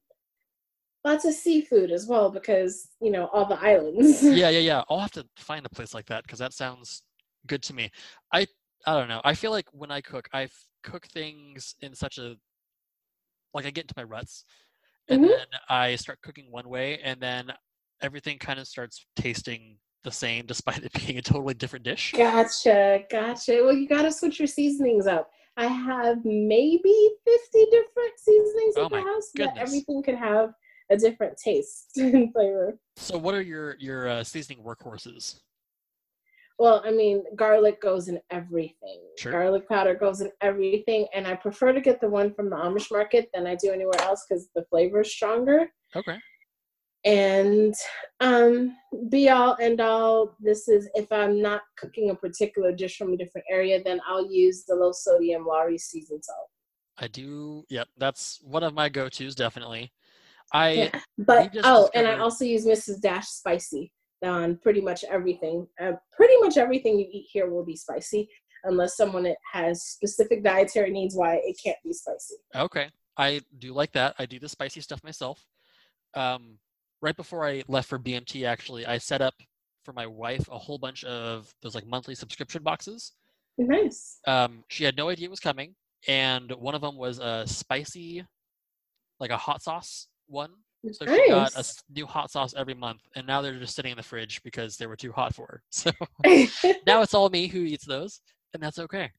[1.04, 4.22] lots of seafood as well because you know all the islands.
[4.42, 4.82] yeah, yeah, yeah.
[4.88, 7.02] I'll have to find a place like that because that sounds
[7.48, 7.90] good to me.
[8.32, 8.46] I
[8.86, 9.20] I don't know.
[9.24, 10.48] I feel like when I cook, I
[10.84, 12.36] cook things in such a
[13.52, 14.44] like I get into my ruts,
[15.10, 15.28] and Mhm.
[15.28, 17.52] then I start cooking one way, and then
[18.00, 22.12] everything kind of starts tasting the same despite it being a totally different dish.
[22.12, 23.62] Gotcha, gotcha.
[23.64, 25.30] Well, you gotta switch your seasonings up.
[25.56, 30.54] I have maybe 50 different seasonings Oh at the house so that everything can have
[30.88, 32.78] a different taste and flavor.
[32.96, 35.40] So what are your your uh, seasoning workhorses?
[36.60, 39.00] Well, I mean, garlic goes in everything.
[39.16, 39.32] Sure.
[39.32, 42.92] Garlic powder goes in everything, and I prefer to get the one from the Amish
[42.92, 45.72] market than I do anywhere else because the flavor is stronger.
[45.96, 46.18] Okay.
[47.06, 47.72] And
[48.20, 48.76] um,
[49.08, 50.36] be all end all.
[50.38, 54.30] This is if I'm not cooking a particular dish from a different area, then I'll
[54.30, 56.50] use the low sodium Lawry's seasoned salt.
[56.98, 57.64] I do.
[57.70, 59.34] Yep, that's one of my go-tos.
[59.34, 59.94] Definitely.
[60.52, 61.00] I Yeah.
[61.16, 63.00] But oh, and I also use Mrs.
[63.00, 63.92] Dash spicy
[64.22, 65.66] on pretty much everything.
[65.80, 68.28] Uh, pretty much everything you eat here will be spicy,
[68.64, 72.36] unless someone has specific dietary needs why it can't be spicy.
[72.54, 72.90] Okay.
[73.16, 74.14] I do like that.
[74.18, 75.44] I do the spicy stuff myself.
[76.14, 76.58] Um,
[77.02, 79.34] right before I left for BMT, actually, I set up
[79.84, 83.12] for my wife a whole bunch of those like monthly subscription boxes.
[83.58, 84.18] Nice.
[84.26, 85.74] Um, she had no idea it was coming,
[86.08, 88.24] and one of them was a spicy,
[89.18, 90.52] like a hot sauce one.
[90.92, 91.64] So she got a
[91.94, 94.86] new hot sauce every month, and now they're just sitting in the fridge because they
[94.86, 95.62] were too hot for her.
[95.70, 95.90] So
[96.86, 98.20] now it's all me who eats those,
[98.54, 99.10] and that's okay.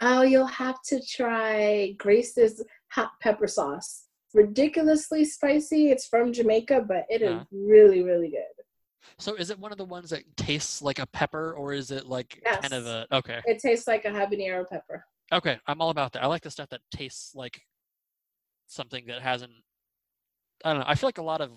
[0.00, 4.04] oh, you'll have to try Grace's hot pepper sauce.
[4.34, 5.90] Ridiculously spicy.
[5.90, 7.44] It's from Jamaica, but it is Yeah.
[7.50, 8.44] really, really good.
[9.18, 12.06] So is it one of the ones that tastes like a pepper, or is it
[12.06, 13.40] like kind of a okay?
[13.46, 15.04] It tastes like a habanero pepper.
[15.32, 16.22] Okay, I'm all about that.
[16.22, 17.62] I like the stuff that tastes like
[18.66, 19.52] something that hasn't.
[20.64, 20.84] I don't know.
[20.86, 21.50] I feel like a lot of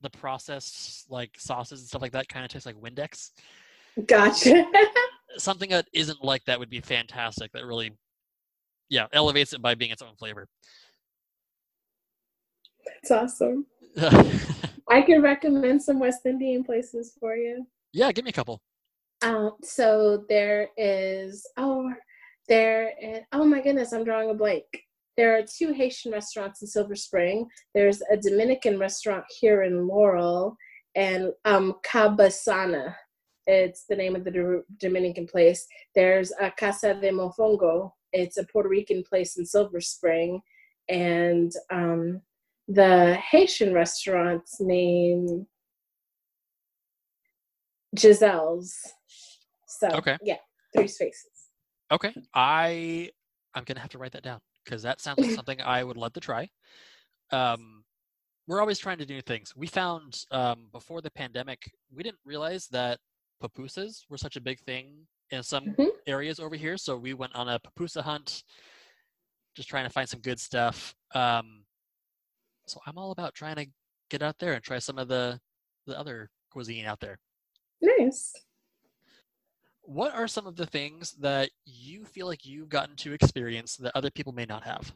[0.00, 3.30] the processed like sauces and stuff like that kind of tastes like Windex.
[4.06, 4.64] Gotcha.
[5.38, 7.52] Something that isn't like that would be fantastic.
[7.52, 7.92] That really,
[8.88, 10.46] yeah, elevates it by being its own flavor.
[13.02, 13.66] It's awesome.
[14.88, 17.66] I can recommend some West Indian places for you.
[17.92, 18.62] yeah, give me a couple.
[19.20, 21.92] Um, so there is oh
[22.48, 24.64] there is, oh my goodness, I'm drawing a blank.
[25.18, 27.48] There are two Haitian restaurants in Silver Spring.
[27.74, 30.56] There's a Dominican restaurant here in Laurel,
[30.94, 32.94] and um, Cabasana.
[33.48, 35.66] It's the name of the D- Dominican place.
[35.96, 37.90] There's a Casa de Mofongo.
[38.12, 40.40] It's a Puerto Rican place in Silver Spring,
[40.88, 42.20] and um,
[42.68, 45.48] the Haitian restaurant's name
[47.96, 48.72] Giselle's.
[49.66, 50.16] So Okay.
[50.22, 50.36] yeah,
[50.76, 51.50] three spaces.
[51.90, 53.10] Okay, I
[53.54, 56.12] I'm gonna have to write that down because that sounds like something I would love
[56.12, 56.48] to try.
[57.32, 57.84] Um,
[58.46, 59.54] we're always trying to do new things.
[59.56, 62.98] We found um, before the pandemic, we didn't realize that
[63.42, 65.90] pupusas were such a big thing in some Mhm.
[66.06, 66.76] areas over here.
[66.76, 68.42] So we went on a pupusa hunt,
[69.54, 70.94] just trying to find some good stuff.
[71.14, 71.64] Um,
[72.66, 73.66] so I'm all about trying to
[74.10, 75.40] get out there and try some of the
[75.86, 77.18] the other cuisine out there.
[77.80, 78.34] Nice.
[79.88, 83.96] What are some of the things that you feel like you've gotten to experience that
[83.96, 84.92] other people may not have?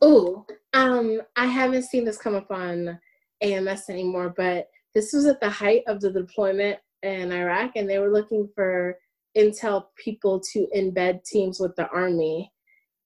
[0.00, 3.00] Oh, um, I haven't seen this come up on
[3.40, 7.98] AMS anymore, but this was at the height of the deployment in Iraq, and they
[7.98, 8.96] were looking for
[9.36, 12.52] intel people to embed teams with the army.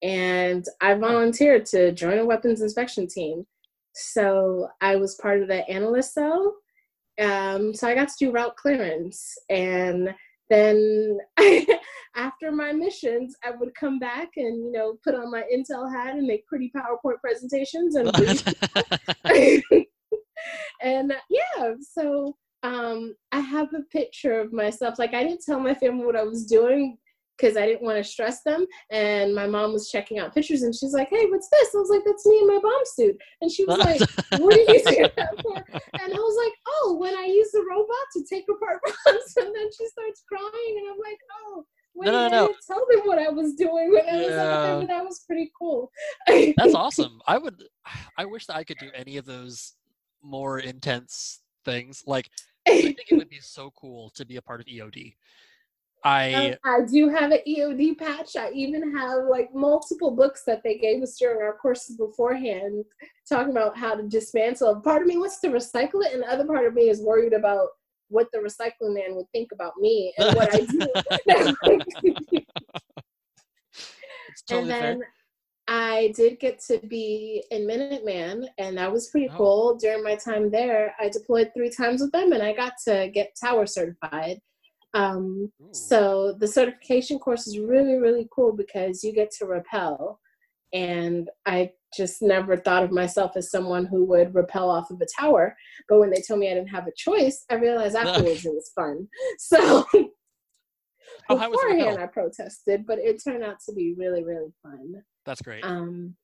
[0.03, 3.47] And I volunteered to join a weapons inspection team.
[3.95, 6.57] So I was part of the analyst cell.
[7.19, 9.35] Um, so I got to do route clearance.
[9.49, 10.13] And
[10.51, 11.17] then
[12.15, 16.15] after my missions, I would come back and, you know, put on my Intel hat
[16.15, 18.11] and make pretty PowerPoint presentations and
[20.81, 24.99] and yeah, so um, I have a picture of myself.
[24.99, 26.97] Like I didn't tell my family what I was doing
[27.37, 28.65] because I didn't want to stress them.
[28.91, 31.89] And my mom was checking out pictures, and she's like, "Hey, what's this?" I was
[31.89, 34.01] like, "That's me in my bomb suit." And she was like,
[34.37, 35.63] "What are you doing that for?"
[36.01, 39.55] And I was like, "Oh, when I use the robot to take apart bombs." And
[39.55, 42.47] then she starts crying, and I'm like, "Oh." Wait, no, I no.
[42.47, 44.43] didn't tell them what I was doing when I was Yeah.
[44.43, 45.91] out there, that was pretty cool.
[46.25, 47.19] That's awesome.
[47.27, 47.65] I would.
[48.17, 49.73] I wish that I could do any of those
[50.23, 52.01] more intense things.
[52.07, 52.29] Like
[52.65, 55.15] I think it would be so cool to be a part of EOD.
[56.03, 58.35] I Um, I do have an EOD patch.
[58.35, 62.83] I even have like multiple books that they gave us during our courses beforehand,
[63.29, 64.81] talking about how to dismantle.
[64.81, 67.33] Part of me wants to recycle it, and the other part of me is worried
[67.33, 67.67] about
[68.09, 70.79] what the recycling man would think about me and what I do.
[74.47, 74.81] totally and fair.
[74.81, 75.01] then
[75.67, 79.37] I did get to be in Minuteman, and that was pretty Oh.
[79.37, 79.75] cool.
[79.77, 83.35] During my time there, I deployed three times with them, and I got to get
[83.39, 84.39] tower certified.
[84.93, 90.19] Um, so the certification course is really, really cool because you get to rappel.
[90.73, 95.07] And I just never thought of myself as someone who would rappel off of a
[95.19, 95.55] tower.
[95.89, 98.71] But when they told me I didn't have a choice, I realized afterwards it was
[98.75, 99.07] fun.
[99.37, 99.85] So
[101.27, 102.01] How high was the beforehand?
[102.01, 105.03] I protested, but it turned out to be really, really fun.
[105.25, 105.63] That's great.
[105.63, 106.15] Um,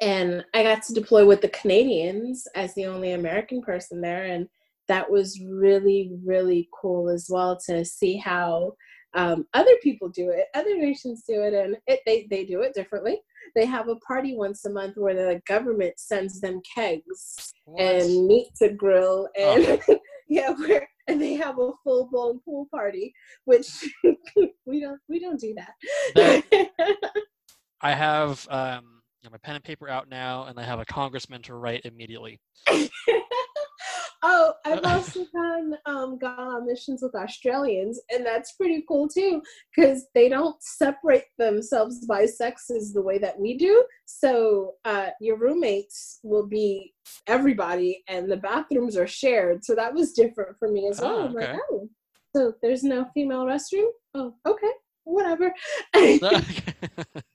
[0.00, 4.48] and I got to deploy with the Canadians as the only American person there, and
[4.90, 8.72] that was really, really cool as well to see how
[9.14, 12.74] um, other people do it, other nations do it, and it, they they do it
[12.74, 13.20] differently.
[13.54, 17.80] They have a party once a month where the government sends them kegs What?
[17.80, 19.78] and meat to grill, Oh.
[19.88, 23.12] and yeah, where and they have a full blown pool party,
[23.44, 23.68] which
[24.66, 26.68] we don't we don't do that.
[27.80, 31.54] I have um, my pen and paper out now, and I have a congressman to
[31.54, 32.40] write immediately.
[34.22, 39.42] Oh, I've also done um, gone on missions with Australians, and that's pretty cool too,
[39.74, 43.84] because they don't separate themselves by sexes the way that we do.
[44.06, 46.94] So uh, your roommates will be
[47.26, 49.64] everybody, and the bathrooms are shared.
[49.64, 51.16] So that was different for me as well.
[51.16, 51.88] Oh, I'm like, oh,
[52.34, 53.88] so there's no female restroom.
[54.14, 54.72] Oh, okay,
[55.04, 55.52] whatever.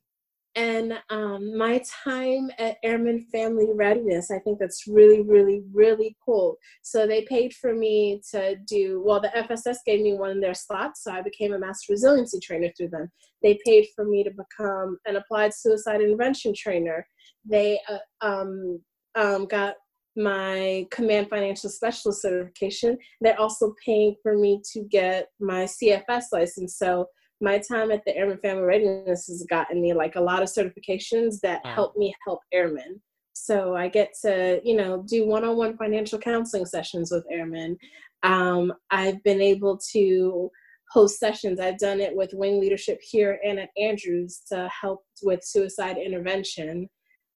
[0.55, 6.57] and um, my time at Airman Family Readiness, I think that's really, really, really cool.
[6.81, 10.53] So they paid for me to do, well, the FSS gave me one of their
[10.53, 13.11] slots, so I became a master resiliency trainer through them.
[13.43, 17.05] They paid for me to become an applied suicide intervention trainer.
[17.43, 18.81] They uh, um,
[19.15, 19.75] um, got
[20.15, 22.97] my command financial specialist certification.
[23.19, 26.77] They're also paying for me to get my CFS license.
[26.77, 27.07] So
[27.41, 31.39] my time at the Airman Family Readiness has gotten me like a lot of certifications
[31.41, 31.73] that Wow.
[31.73, 33.01] help me help airmen.
[33.33, 37.77] So I get to, you know, do one-on-one financial counseling sessions with airmen.
[38.23, 40.49] Um, I've been able to
[40.91, 41.59] host sessions.
[41.59, 46.89] I've done it with Wing Leadership here and at Andrews to help with suicide intervention.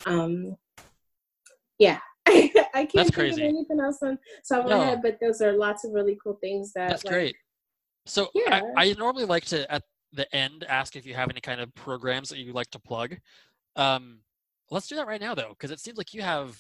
[0.06, 0.56] Um,
[1.78, 3.42] yeah, I can't That's think crazy.
[3.42, 6.38] of anything else on top of my head, but those are lots of really cool
[6.42, 6.90] things that.
[6.90, 7.36] That's like, great.
[8.06, 8.62] So Yeah.
[8.78, 9.84] I, I normally like to at
[10.14, 13.18] the end ask if you have any kind of programs that you like to plug.
[13.76, 14.20] Um,
[14.72, 16.60] let's do that right now though, because it seems like you have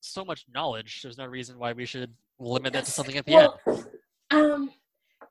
[0.00, 1.00] so much knowledge.
[1.02, 3.86] There's no reason why we should limit that to something at the well, end.
[4.30, 4.70] Um,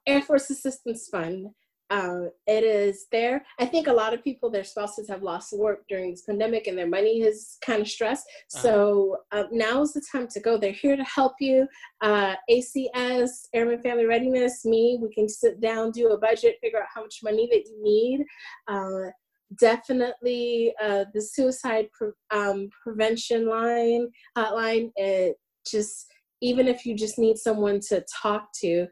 [0.05, 1.47] Air Force Assistance Fund.
[1.93, 3.45] Um, it is there.
[3.59, 6.75] I think a lot of people, their spouses have lost work during this pandemic and
[6.75, 8.25] their money is kind of stressed.
[8.55, 8.61] Uh-huh.
[8.63, 10.57] So uh, now is the time to go.
[10.57, 11.67] They're here to help you.
[12.01, 16.87] Uh, ACS, Airman Family Readiness, me, we can sit down, do a budget, figure out
[16.91, 18.25] how much money that you need.
[18.67, 19.11] Uh,
[19.59, 24.89] definitely uh, the suicide pre- um, prevention line hotline.
[24.95, 25.35] It
[25.69, 26.07] just
[26.41, 28.87] even if you just need someone to talk to,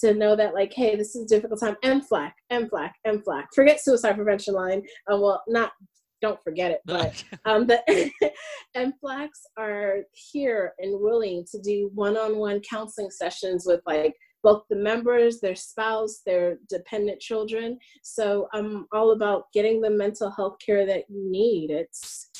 [0.00, 1.76] to know that like, hey, this is a difficult time.
[1.84, 3.44] MFLC, MFLC, MFLC.
[3.54, 4.82] Forget suicide prevention line.
[5.10, 5.72] Uh, well, not
[6.20, 7.82] don't forget it, but um, the
[8.76, 9.28] MFLCs
[9.58, 15.54] are here and willing to do one-on-one counseling sessions with like both the members, their
[15.54, 17.78] spouse, their dependent children.
[18.02, 21.70] So I'm all about getting the mental health care that you need.
[21.70, 22.30] It's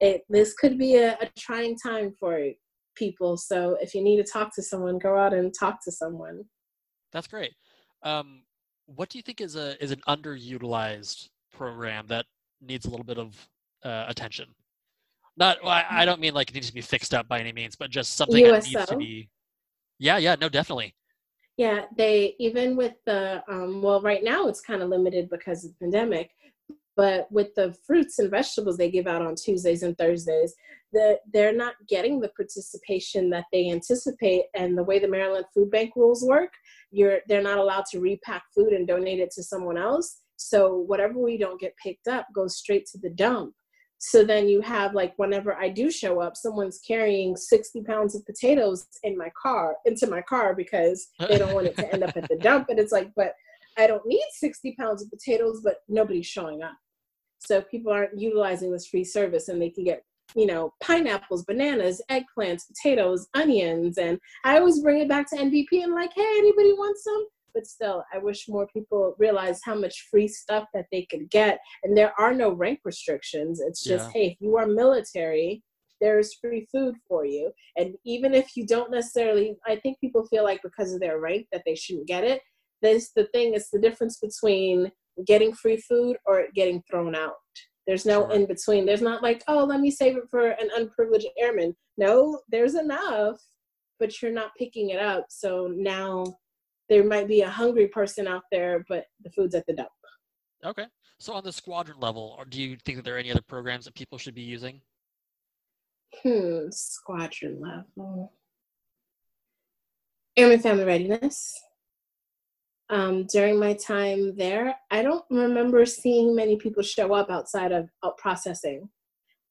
[0.00, 2.40] it this could be a, a trying time for
[2.94, 3.36] people.
[3.36, 6.44] So if you need to talk to someone, go out and talk to someone.
[7.12, 7.52] That's great.
[8.02, 8.42] Um,
[8.86, 12.26] what do you think is a is an underutilized program that
[12.60, 13.48] needs a little bit of
[13.84, 14.46] uh, attention?
[15.36, 17.52] Not, well, I, I, don't mean like it needs to be fixed up by any
[17.52, 18.52] means, but just something USO.
[18.54, 19.28] that needs to be.
[20.00, 20.96] Yeah, yeah, no, definitely.
[21.56, 25.72] Yeah, they even with the um, well, right now it's kind of limited because of
[25.72, 26.30] the pandemic,
[26.98, 30.52] but with the fruits and vegetables they give out on Tuesdays and Thursdays,
[30.92, 34.46] that they're not getting the participation that they anticipate.
[34.56, 36.50] And the way the Maryland Food Bank rules work,
[36.90, 40.22] you're they're not allowed to repack food and donate it to someone else.
[40.34, 43.54] So whatever we don't get picked up goes straight to the dump
[44.00, 48.24] so then you have like whenever i do show up someone's carrying 60 pounds of
[48.24, 52.16] potatoes in my car into my car because they don't want it to end up
[52.16, 53.32] at the dump and it's like but
[53.76, 56.76] i don't need 60 pounds of potatoes but nobody's showing up
[57.38, 60.02] so people aren't utilizing this free service and they can get
[60.36, 65.68] you know pineapples bananas eggplants potatoes onions and i always bring it back to nvp
[65.72, 70.06] and like hey anybody want some but still, I wish more people realize how much
[70.10, 71.58] free stuff that they could get.
[71.82, 73.60] And there are no rank restrictions.
[73.60, 74.12] It's just, yeah.
[74.12, 75.64] hey, if you are military,
[76.00, 77.50] there's free food for you.
[77.76, 81.48] And even if you don't necessarily, I think people feel like because of their rank
[81.50, 82.42] that they shouldn't get it.
[82.80, 84.92] This the thing is the difference between
[85.26, 87.34] getting free food or getting thrown out.
[87.86, 88.32] There's no sure.
[88.32, 88.84] in between.
[88.84, 91.74] There's not like, oh, let me save it for an unprivileged airman.
[91.96, 93.40] No, there's enough,
[93.98, 95.26] but you're not picking it up.
[95.30, 96.24] So now
[96.88, 99.88] there might be a hungry person out there, but the food's at the dump.
[100.64, 100.86] Okay.
[101.18, 103.86] So on the squadron level, or do you think that there are any other programs
[103.86, 104.80] that people should be using?
[106.22, 108.32] Hmm, squadron level.
[110.36, 111.60] Airman Family Readiness.
[112.90, 117.88] Um, during my time there, I don't remember seeing many people show up outside of
[118.04, 118.88] out processing.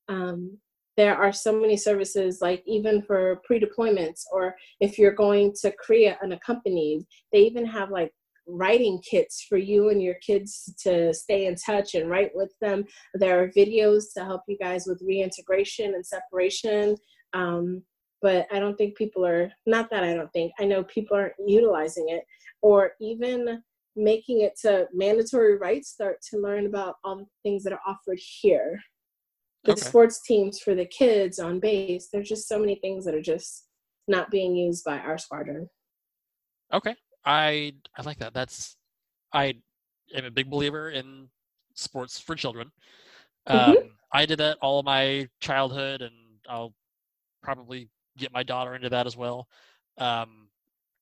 [0.08, 0.58] Um,
[0.98, 6.18] there are so many services like even for pre-deployments or if you're going to Korea
[6.24, 8.12] unaccompanied they even have like
[8.48, 12.84] writing kits for you and your kids to stay in touch and write with them
[13.14, 16.96] there are videos to help you guys with reintegration and separation
[17.34, 17.84] um,
[18.22, 21.34] but i don't think people are not that i don't think i know people aren't
[21.46, 22.24] utilizing it
[22.62, 23.62] or even
[23.96, 28.20] making it to mandatory rights start to learn about all the things that are offered
[28.20, 28.80] here
[29.68, 29.82] the okay.
[29.82, 32.08] sports teams for the kids on base.
[32.12, 33.66] There's just so many things that are just
[34.08, 35.70] not being used by our squadron.
[36.74, 36.96] Okay,
[37.26, 38.34] I I like that.
[38.34, 38.78] That's
[39.34, 39.56] I
[40.16, 41.28] am a big believer in
[41.74, 42.72] sports for children.
[43.48, 43.72] Mm-hmm.
[43.72, 43.78] Um,
[44.14, 46.16] I did that all of my childhood, and
[46.50, 46.74] I'll
[47.44, 49.48] probably get my daughter into that as well.
[49.98, 50.50] Um,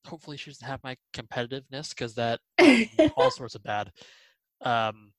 [0.06, 2.40] hopefully, she doesn't have my competitiveness because that
[3.18, 3.92] all sorts of bad.
[4.62, 5.12] Um,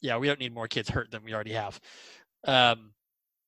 [0.00, 1.78] yeah, we don't need more kids hurt than we already have.
[2.46, 2.92] Um,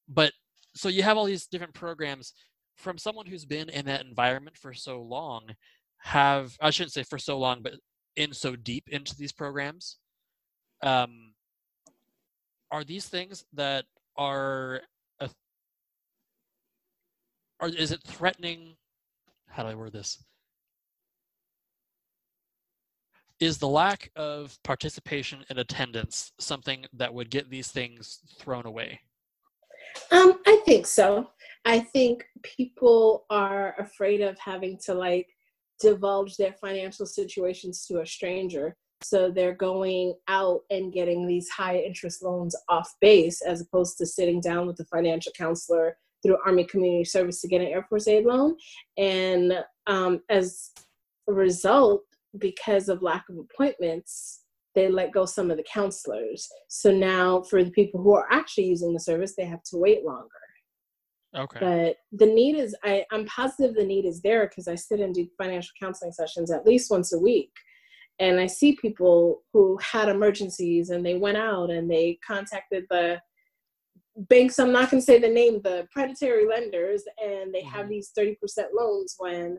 [0.09, 0.33] but
[0.75, 2.35] so you have all these different programs
[2.77, 5.55] from someone who's been in that environment for so long.
[5.99, 7.75] Have I shouldn't say for so long, but
[8.17, 9.99] in so deep into these programs.
[10.83, 11.35] Um,
[12.71, 13.85] are these things that
[14.17, 14.81] are
[17.63, 18.77] or is it threatening?
[19.49, 20.19] How do I word this?
[23.43, 29.01] is the lack of participation and attendance something that would get these things thrown away?
[30.13, 31.29] Um, I think so.
[31.65, 35.27] I think people are afraid of having to like
[35.81, 38.77] divulge their financial situations to a stranger.
[39.03, 44.07] So they're going out and getting these high interest loans off base as opposed to
[44.07, 48.09] sitting down with the financial counselor through Army Community Service to get an Air Force
[48.09, 48.57] aid loan.
[48.97, 49.53] And
[49.87, 50.71] um, as
[51.29, 52.03] a result,
[52.39, 54.45] because of lack of appointments,
[54.75, 56.49] they let go some of the counselors.
[56.69, 60.05] So now, for the people who are actually using the service, they have to wait
[60.05, 60.29] longer.
[61.37, 61.59] Okay.
[61.61, 65.15] But the need is, I, I'm positive the need is there because I sit and
[65.15, 67.53] do financial counseling sessions at least once a week.
[68.19, 73.21] And I see people who had emergencies and they went out and they contacted the
[74.17, 77.91] banks, I'm not going to say the name, the predatory lenders, and they have Mhm.
[77.91, 79.59] these 30% loans when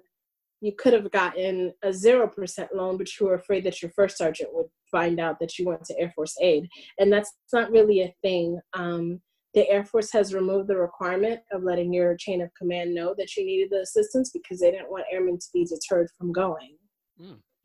[0.62, 4.54] you could have gotten a 0% loan, but you were afraid that your first sergeant
[4.54, 6.70] would find out that you went to Air Force Aid.
[7.00, 8.62] And that's not really a thing.
[8.74, 9.22] Um,
[9.54, 13.36] the Air Force has removed the requirement of letting your chain of command know that
[13.36, 16.78] you needed the assistance because they didn't want airmen to be deterred from going.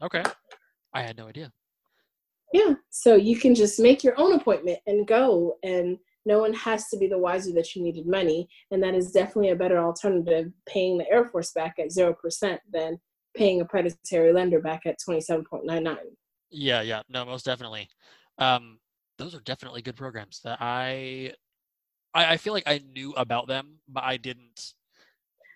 [0.02, 0.22] Okay.
[0.92, 1.52] I had no idea.
[2.52, 5.98] Yeah, so you can just make your own appointment and go, and
[6.28, 8.48] no one has to be the wiser that you needed money.
[8.70, 12.98] And that is definitely a better alternative paying the Air Force back at 0% than
[13.34, 15.96] paying a predatory lender back at 27.99.
[16.50, 17.02] Yeah, yeah.
[17.08, 17.88] No, most definitely.
[18.36, 18.78] Um,
[19.16, 21.32] those are definitely good programs that I,
[22.12, 24.74] I, I feel like I knew about them, but I didn't.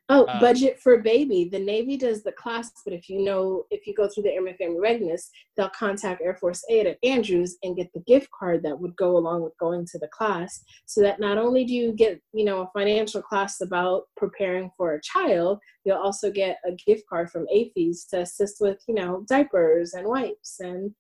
[0.09, 1.48] Oh, Uh, budget for baby.
[1.50, 4.57] The Navy does the class, but if you know, if you go through the Airman
[4.57, 8.78] Family Readiness, they'll contact Air Force Aid at Andrews and get the gift card that
[8.78, 10.64] would go along with going to the class.
[10.86, 14.94] So that not only do you get, you know, a financial class about preparing for
[14.94, 19.24] a child, you'll also get a gift card from AFES to assist with, you know,
[19.28, 20.92] diapers and wipes and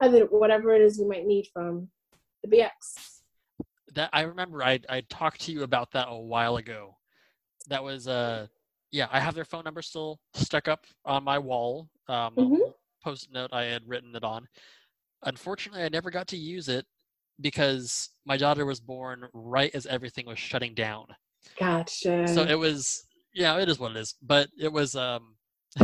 [0.00, 1.88] other whatever it is you might need from
[2.44, 3.20] the BX.
[3.94, 6.96] That I remember I I talked to you about that a while ago.
[7.68, 8.46] That was uh
[8.92, 11.88] yeah, I have their phone number still stuck up on my wall.
[12.08, 12.72] Um a Mhm.
[13.04, 14.48] post-it note I had written it on.
[15.24, 16.86] Unfortunately, I never got to use it
[17.40, 21.06] because my daughter was born right as everything was shutting down.
[21.58, 22.26] Gotcha.
[22.26, 23.04] So it was
[23.34, 24.14] yeah, it is what it is.
[24.22, 25.36] But it was um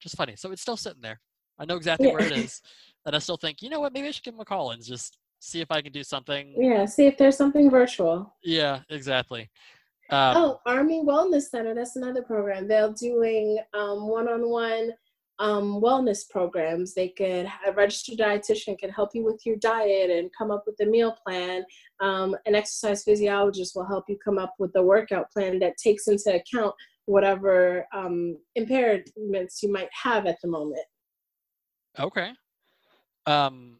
[0.00, 0.36] just funny.
[0.36, 1.20] So it's still sitting there.
[1.58, 2.60] I know exactly where it is
[3.06, 4.82] And I still think, you know what, maybe I should give him a call and
[4.84, 6.54] just see if I can do something.
[6.58, 8.34] yeah, see if there's something virtual.
[8.42, 9.48] Yeah, exactly.
[10.10, 11.74] Um, oh, Army Wellness Center.
[11.74, 12.68] That's another program.
[12.68, 14.92] They're doing um, one-on-one
[15.38, 16.94] um, wellness programs.
[16.94, 20.76] They could a registered dietitian can help you with your diet and come up with
[20.80, 21.64] a meal plan.
[22.00, 26.08] Um, an exercise physiologist will help you come up with a workout plan that takes
[26.08, 26.74] into account
[27.06, 30.84] whatever um, impairments you might have at the moment.
[31.98, 32.30] Okay.
[33.26, 33.78] Um,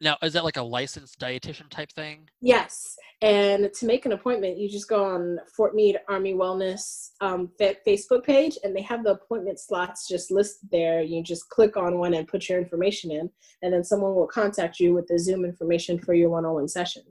[0.00, 2.28] now, is that like a licensed dietitian type thing?
[2.40, 7.50] Yes, and to make an appointment, you just go on Fort Meade Army Wellness um,
[7.58, 11.02] fa- Facebook page, and they have the appointment slots just listed there.
[11.02, 13.30] You just click on one and put your information in,
[13.62, 17.02] and then someone will contact you with the Zoom information for your one-on-one session.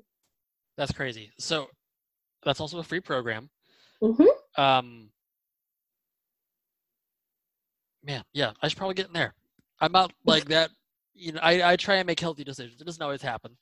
[0.75, 1.31] That's crazy.
[1.37, 1.67] So
[2.43, 3.49] that's also a free program.
[4.01, 4.61] Mm-hmm.
[4.61, 5.09] Um,
[8.03, 9.35] man, yeah, I should probably get in there.
[9.79, 10.71] I'm not like that.
[11.13, 12.81] You know, I, I try and make healthy decisions.
[12.81, 13.57] It doesn't always happen,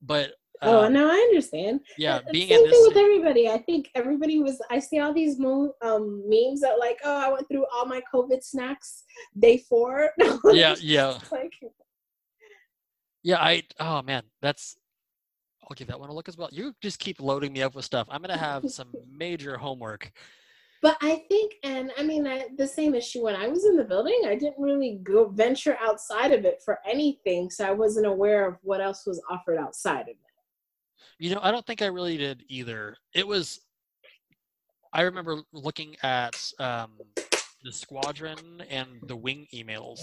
[0.00, 0.32] but
[0.62, 1.80] oh, um, no, I understand.
[1.98, 2.88] yeah, Uh, being Same in thing this.
[2.88, 3.48] with everybody.
[3.48, 4.60] I think everybody was.
[4.70, 8.00] I see all these mo- um, memes that like, oh, I went through all my
[8.12, 9.04] COVID snacks
[9.38, 10.10] day four.
[10.52, 11.52] Yeah, yeah, like,
[13.22, 13.38] yeah.
[13.40, 14.76] I oh man, that's.
[15.68, 16.48] I'll give that one a look as well.
[16.52, 18.06] You just keep loading me up with stuff.
[18.08, 20.12] I'm gonna have some major homework.
[20.86, 23.82] But I think, and I mean, I, the same issue when I was in the
[23.82, 27.50] building, I didn't really go venture outside of it for anything.
[27.50, 30.16] So I wasn't aware of what else was offered outside of it.
[31.18, 32.96] You know, I don't think I really did either.
[33.16, 33.62] It was.
[34.92, 36.92] I remember looking at um,
[37.64, 39.98] the squadron and the wing emails,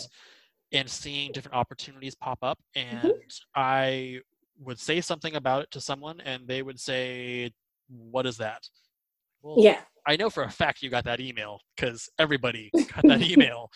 [0.73, 3.13] and seeing different opportunities pop up, and
[3.55, 4.19] I
[4.59, 7.53] would say something about it to someone, and they would say,
[7.87, 8.67] "What is that?"
[9.43, 9.81] Well, Yeah.
[10.07, 13.21] I know for a fact you got that email because everybody got that
[13.51, 13.69] email.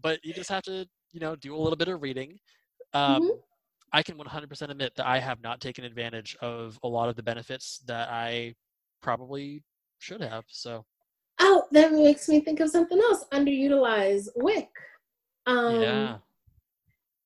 [0.00, 2.38] But you just have to, you know, do a little bit of reading.
[2.92, 3.42] Um, Mhm.
[3.92, 7.22] I can 100% admit that I have not taken advantage of a lot of the
[7.22, 8.54] benefits that I
[9.00, 9.62] probably
[9.98, 10.44] should have.
[10.48, 10.84] So
[11.38, 13.24] Oh, that makes me think of something else.
[13.32, 14.70] Underutilized WIC.
[15.46, 16.18] Um, yeah,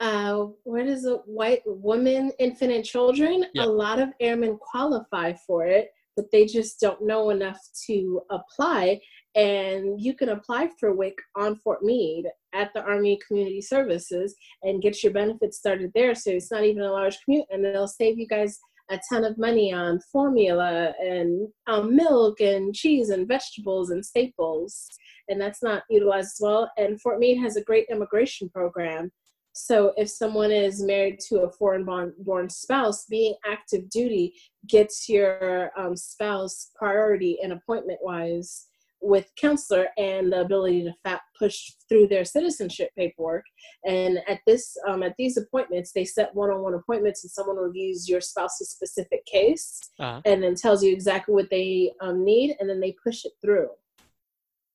[0.01, 1.21] uh, what is it?
[1.27, 3.47] White women, infant, and children.
[3.53, 3.65] Yeah.
[3.65, 9.01] A lot of airmen qualify for it, but they just don't know enough to apply.
[9.35, 14.83] And you can apply for WIC on Fort Meade at the Army Community Services and
[14.83, 16.14] get your benefits started there.
[16.14, 18.59] So it's not even a large commute, and it'll save you guys
[18.89, 24.87] a ton of money on formula and um, milk and cheese and vegetables and staples.
[25.29, 26.71] And that's not utilized as well.
[26.79, 29.11] And Fort Meade has a great immigration program
[29.57, 34.35] so if someone is married to a foreign born, born spouse, being active duty
[34.69, 38.67] gets your um, spouse priority and appointment wise
[39.01, 43.45] with counselor and the ability to fat push through their citizenship paperwork.
[43.87, 48.21] And at this um, at these appointments, they set one-on-one appointments, and someone reviews your
[48.21, 50.21] spouse's specific case, uh-huh.
[50.27, 53.69] and then tells you exactly what they um, need, and then they push it through.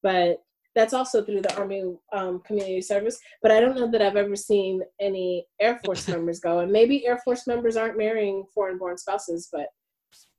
[0.02, 0.42] But
[0.76, 3.20] that's also through the Army um, Community Service.
[3.42, 6.60] But I don't know that I've ever seen any Air Force members go.
[6.60, 9.68] And maybe Air Force members aren't marrying foreign-born spouses, but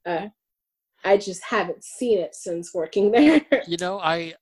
[0.06, 0.28] uh,
[1.04, 3.42] I just haven't seen it since working there.
[3.66, 4.34] you know, I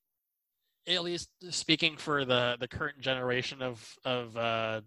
[0.86, 4.80] at least speaking for the the current generation of of uh,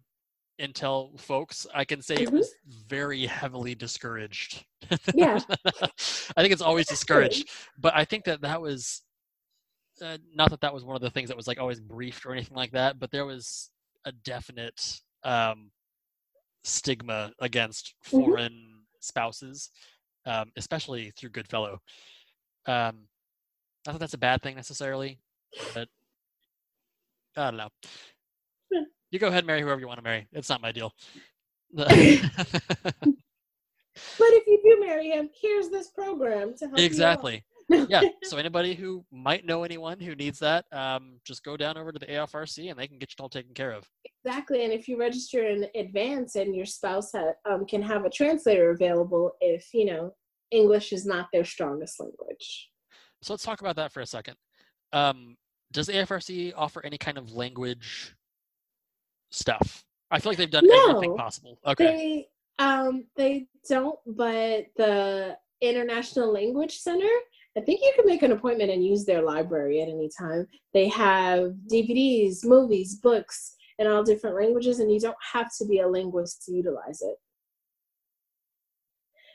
[0.59, 2.35] Intel folks, I can say mm-hmm.
[2.35, 2.53] it was
[2.87, 4.65] very heavily discouraged.
[5.13, 9.01] Yeah, I think it's always discouraged, but I think that that was
[10.01, 12.31] uh, not that that was one of the things that was like always briefed or
[12.31, 13.69] anything like that, but there was
[14.05, 15.71] a definite um,
[16.63, 18.17] stigma against mm-hmm.
[18.17, 18.79] foreign mm-hmm.
[18.99, 19.69] spouses
[20.25, 21.79] um, especially through Goodfellow.
[22.65, 23.07] Um,
[23.85, 25.19] not that that's a bad thing necessarily,
[25.73, 25.87] but
[27.35, 27.67] I don't know.
[29.11, 30.27] You go ahead and marry whoever you want to marry.
[30.31, 30.93] It's not my deal.
[31.75, 32.23] but if
[34.47, 36.79] you do marry him, here's this program to help.
[36.79, 36.85] You.
[36.85, 37.43] Exactly.
[37.69, 38.01] Yeah.
[38.23, 41.99] So anybody who might know anyone who needs that, um, just go down over to
[41.99, 43.87] the AFRC and they can get you all taken care of.
[44.05, 44.63] Exactly.
[44.63, 48.71] And if you register in advance and your spouse ha- um, can have a translator
[48.71, 50.13] available if, you know,
[50.51, 52.69] English is not their strongest language.
[53.21, 54.35] So let's talk about that for a second.
[54.91, 55.35] Um,
[55.71, 58.15] does AFRC offer any kind of language
[59.31, 59.83] stuff?
[60.11, 61.57] I feel like they've done no, everything possible.
[61.65, 62.27] Okay.
[62.59, 67.09] They, um, they don't, but the International Language Center
[67.57, 70.47] I think you can make an appointment and use their library at any time.
[70.73, 75.79] They have DVDs, movies, books in all different languages, and you don't have to be
[75.79, 77.15] a linguist to utilize it.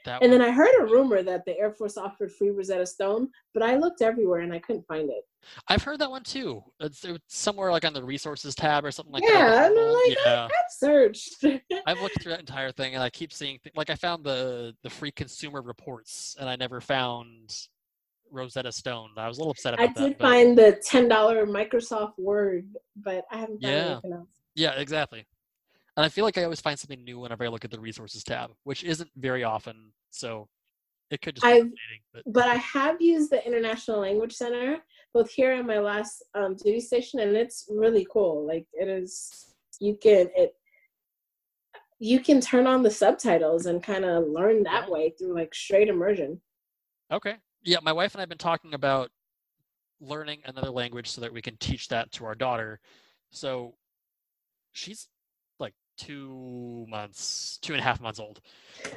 [0.04, 3.28] That and then I heard a rumor that the Air Force offered free Rosetta Stone,
[3.52, 5.24] but I looked everywhere and I couldn't find it.
[5.68, 6.62] I've heard that one too.
[6.80, 9.74] It's, it's somewhere like on the resources tab or something like yeah, that.
[9.74, 11.44] Like, yeah, I've searched.
[11.86, 14.74] I've looked through that entire thing and I keep seeing th- like I found the
[14.82, 17.54] the free consumer reports and I never found
[18.30, 19.10] Rosetta Stone.
[19.16, 20.02] I was a little upset about that.
[20.02, 22.66] I did find the ten dollar Microsoft Word,
[22.96, 23.90] but I haven't found yeah.
[23.92, 24.28] anything else.
[24.54, 25.26] Yeah, exactly.
[25.96, 28.22] And I feel like I always find something new whenever I look at the resources
[28.22, 29.92] tab, which isn't very often.
[30.10, 30.48] So
[31.10, 31.70] it could just I've,
[32.12, 32.22] but.
[32.26, 34.78] but I have used the International Language Center
[35.14, 38.46] both here and my last um, duty station, and it's really cool.
[38.46, 40.54] Like it is, you can it
[41.98, 45.88] you can turn on the subtitles and kind of learn that way through like straight
[45.88, 46.40] immersion.
[47.10, 47.34] Okay,
[47.68, 49.10] yeah, my wife and I have been talking about
[50.00, 52.80] learning another language so that we can teach that to our daughter.
[53.30, 53.74] So
[54.72, 55.08] she's
[55.60, 58.40] like two months, two and a half months old.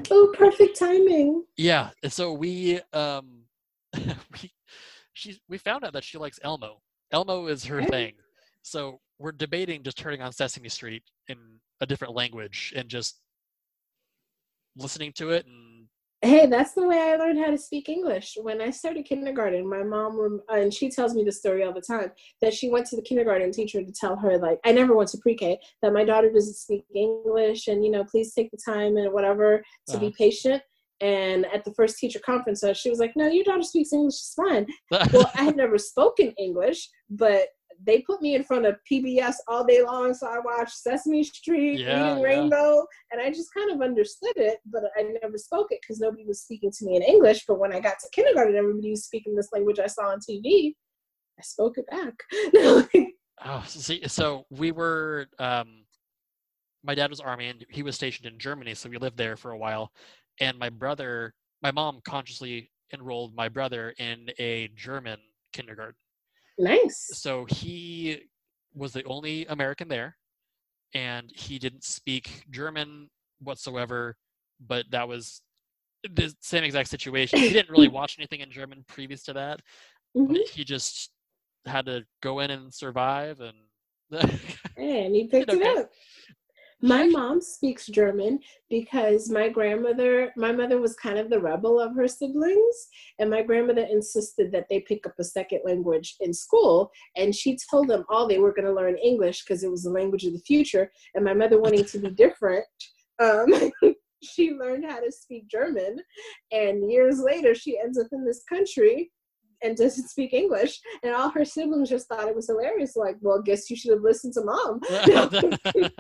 [0.10, 1.44] Oh, perfect timing.
[1.58, 1.90] Yeah.
[2.08, 3.42] So we um
[3.98, 4.52] we
[5.12, 6.82] she's we found out that she likes Elmo.
[7.12, 8.14] Elmo is her thing.
[8.62, 11.38] So we're debating just turning on Sesame Street in
[11.82, 13.20] a different language and just
[14.78, 15.71] listening to it and
[16.24, 18.38] Hey, that's the way I learned how to speak English.
[18.40, 22.12] When I started kindergarten, my mom, and she tells me the story all the time,
[22.42, 25.18] that she went to the kindergarten teacher to tell her, like, I never went to
[25.18, 28.98] pre K, that my daughter doesn't speak English and, you know, please take the time
[28.98, 30.00] and whatever to uh-huh.
[30.00, 30.62] be patient.
[31.00, 34.14] And at the first teacher conference, uh, she was like, No, your daughter speaks English,
[34.14, 34.68] it's fine.
[35.12, 37.48] well, I had never spoken English, but
[37.84, 41.80] they put me in front of PBS all day long, so I watched Sesame Street,
[41.80, 42.24] yeah, Reading yeah.
[42.24, 46.26] Rainbow, and I just kind of understood it, but I never spoke it because nobody
[46.26, 47.46] was speaking to me in English.
[47.48, 50.74] But when I got to kindergarten, everybody was speaking this language I saw on TV.
[51.40, 53.08] I spoke it back.
[53.46, 55.28] oh, see, so we were.
[55.40, 55.86] Um,
[56.84, 59.52] my dad was army, and he was stationed in Germany, so we lived there for
[59.52, 59.92] a while.
[60.40, 65.20] And my brother, my mom, consciously enrolled my brother in a German
[65.54, 65.96] kindergarten.
[66.62, 67.10] Nice.
[67.14, 68.22] So he
[68.76, 70.18] was the only American there,
[70.94, 73.10] and he didn't speak German
[73.40, 74.16] whatsoever.
[74.66, 75.42] But that was
[76.04, 77.40] the same exact situation.
[77.40, 79.62] He didn't really watch anything in German previous to that,
[80.16, 80.34] mm-hmm.
[80.34, 81.12] but he just
[81.66, 83.58] had to go in and survive and.
[84.78, 85.90] and he picked it up.
[86.84, 91.96] My mom speaks German because my grandmother, my mother was kind of the rebel of
[91.96, 92.88] her siblings,
[93.20, 96.92] and my grandmother insisted that they pick up a second language in school.
[97.16, 99.92] And she told them all they were going to learn English because it was the
[99.92, 100.92] language of the future.
[101.14, 102.66] And my mother, wanting to be different,
[103.20, 103.48] um,
[104.24, 105.98] she learned how to speak German.
[106.52, 109.12] And years later, she ends up in this country
[109.64, 110.80] and doesn't speak English.
[111.04, 112.96] And all her siblings just thought it was hilarious.
[112.96, 114.82] Like, well, guess you should have listened to mom.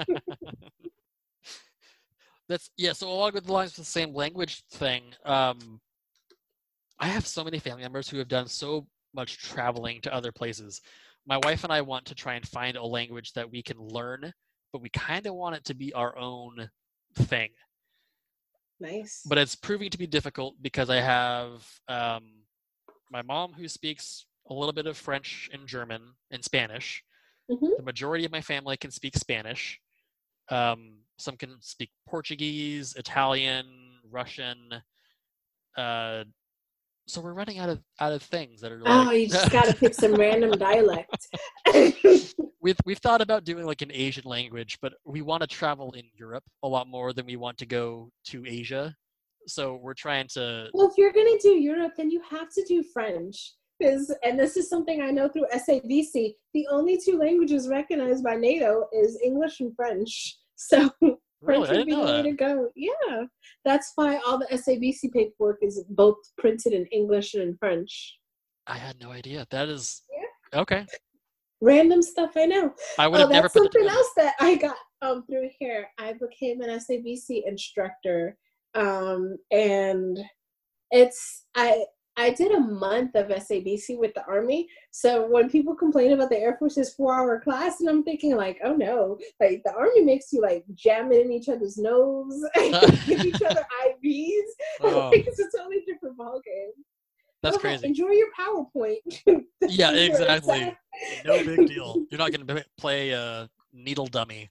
[2.49, 2.93] That's yeah.
[2.93, 5.80] So along with the lines of the same language thing, um,
[6.99, 10.82] I have so many family members who have done so much traveling to other places.
[11.26, 14.34] My wife and I want to try and find a language that we can learn,
[14.74, 16.70] but we kind of want it to be our own
[17.16, 17.49] thing.
[18.80, 19.22] Nice.
[19.26, 22.24] But it's proving to be difficult because I have um,
[23.12, 26.01] my mom who speaks a little bit of French and German
[26.32, 27.03] and Spanish.
[27.49, 27.78] Mhm.
[27.78, 29.80] The majority of my family can speak Spanish.
[30.49, 34.82] Um, some can speak Portuguese, Italian, Russian.
[35.78, 36.24] Uh,
[37.07, 39.07] so we're running out of out of things that are like.
[39.07, 41.28] oh, you just gotta pick some random dialect.
[42.62, 46.03] we've we've thought about doing like an Asian language, but we want to travel in
[46.14, 48.95] Europe a lot more than we want to go to Asia.
[49.48, 50.70] So we're trying to.
[50.74, 53.54] well, if you're gonna do Europe, then you have to do French.
[53.80, 58.36] Because, and this is something I know through SABC, the only two languages recognized by
[58.36, 60.38] NATO is English and French.
[60.64, 60.92] So
[61.44, 62.70] French I would be the way to go.
[62.76, 63.24] Yeah,
[63.66, 68.20] that's why all the SABC paperwork is both printed in English and in French.
[68.68, 69.48] I had no idea.
[69.50, 70.04] That is
[70.54, 70.86] okay.
[71.62, 72.74] Random stuff I know.
[73.00, 75.88] I would Oh, have never that's put something else that I got um through here.
[75.98, 78.38] I became an SABC instructor,
[78.76, 80.19] um, and
[80.91, 81.86] it's I
[82.17, 84.67] I did a month of SABC with the Army.
[84.91, 88.76] So when people complain about the Air Force's four-hour class, and I'm thinking like, oh
[88.76, 92.43] no, like the Army makes you like jam it in each other's nose,
[93.05, 94.41] give each other IVs.
[94.82, 96.72] Oh, like, it's a totally different ballgame.
[97.43, 97.88] that's Go crazy.
[97.88, 99.43] Enjoy your PowerPoint.
[99.67, 100.76] Yeah, exactly.
[101.26, 102.03] No big deal.
[102.09, 104.49] You're not going to play a needle dummy.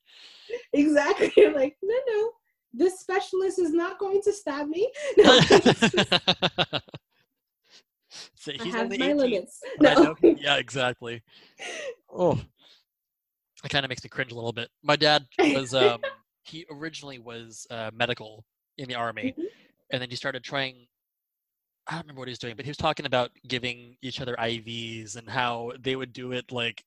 [0.72, 1.32] Exactly.
[1.52, 2.30] Like, no, no,
[2.72, 4.90] this specialist is not going to stab me.
[5.16, 5.40] No,
[8.34, 9.60] so I have my 18, limits.
[9.80, 10.16] No.
[10.22, 11.22] yeah, exactly.
[12.12, 12.40] Oh,
[13.64, 14.68] it kind of makes me cringe a little bit.
[14.82, 16.00] My dad was um,
[16.44, 18.44] he originally was uh, medical
[18.78, 19.44] in the army, Mhm.
[19.92, 20.86] and then he started trying.
[21.86, 24.36] I don't remember what he was doing, but he was talking about giving each other
[24.38, 26.84] IVs and how they would do it like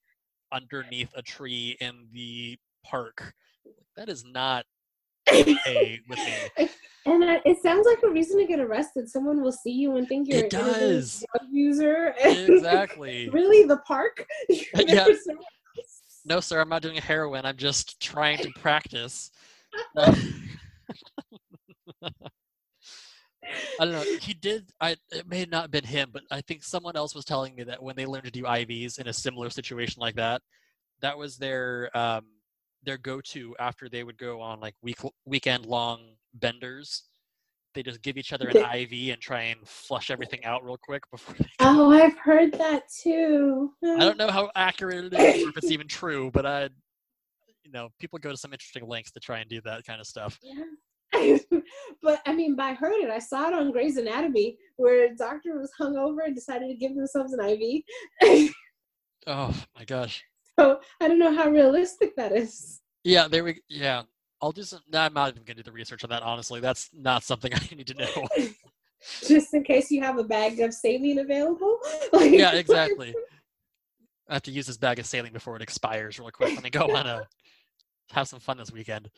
[0.51, 3.34] underneath a tree in the park.
[3.97, 4.65] That is not
[5.30, 6.69] a with me.
[7.05, 9.09] And it sounds like a reason to get arrested.
[9.09, 12.15] Someone will see you and think you're It innocent drug user.
[12.24, 13.28] Exactly.
[13.34, 14.26] really, the park?
[14.47, 14.84] Yeah.
[14.86, 15.45] never somewhere
[15.78, 16.01] else.
[16.24, 17.45] No, sir, I'm not doing heroin.
[17.45, 19.32] I'm just trying to practice.
[19.97, 20.15] I
[23.80, 24.05] don't know.
[24.21, 24.71] He did.
[24.80, 27.63] I it may not have been him, but I think someone else was telling me
[27.63, 30.41] that when they learned to do IVs in a similar situation like that,
[31.01, 32.26] that was their um,
[32.86, 36.01] their go-to after they would go on like week weekend long
[36.34, 37.03] benders.
[37.73, 41.03] They just give each other an IV and try and flush everything out real quick
[41.11, 41.36] before.
[41.39, 41.47] They.
[41.59, 43.71] Oh, I've heard that too.
[43.84, 46.69] I don't know how accurate it is or if it's even true, but I,
[47.63, 50.05] you know, people go to some interesting lengths to try and do that kind of
[50.05, 50.39] stuff.
[50.43, 50.65] Yeah.
[52.01, 53.09] but I mean, I heard it.
[53.09, 56.95] I saw it on Grey's Anatomy where a doctor was hungover and decided to give
[56.95, 58.51] themselves an IV.
[59.27, 60.23] Oh my gosh.
[60.60, 62.82] so I don't know how realistic that is.
[63.04, 63.62] Yeah, there we.
[63.70, 64.04] Yeah,
[64.41, 64.82] I'll do some.
[64.91, 66.24] No, I'm not even gonna do the research on that.
[66.24, 68.28] Honestly, that's not something I need to know.
[69.28, 71.78] Just in case you have a bag of saline available.
[72.14, 73.14] Like, yeah, exactly.
[74.30, 76.54] I have to use this bag of saline before it expires real quick.
[76.54, 77.28] Let me go on a
[78.12, 79.10] have some fun this weekend.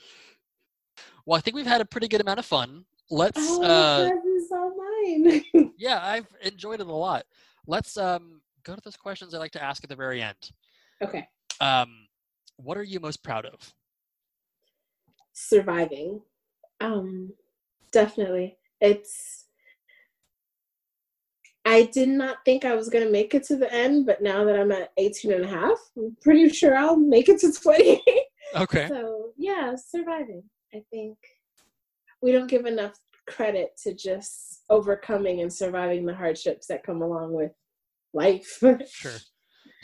[1.25, 2.85] Well, I think we've had a pretty good amount of fun.
[3.11, 3.37] Let's.
[3.39, 4.09] Oh, uh
[4.51, 5.43] all mine.
[5.77, 7.25] Yeah, I've enjoyed it a lot.
[7.67, 10.51] Let's um go to those questions I like to ask at the very end.
[11.01, 11.27] Okay.
[11.61, 12.07] Um,
[12.57, 13.73] what are you most proud of?
[15.33, 16.21] Surviving.
[16.79, 17.33] Um,
[17.91, 18.57] definitely.
[18.81, 19.45] It's
[21.67, 24.59] I did not think I was gonna make it to the end, but now that
[24.59, 28.01] I'm at 18 and a half, I'm pretty sure I'll make it to 20.
[28.55, 28.87] Okay.
[28.87, 30.43] So yeah, surviving.
[30.73, 31.17] I think
[32.21, 32.93] we don't give enough
[33.27, 37.51] credit to just overcoming and surviving the hardships that come along with
[38.13, 38.61] life.
[38.87, 39.17] Sure.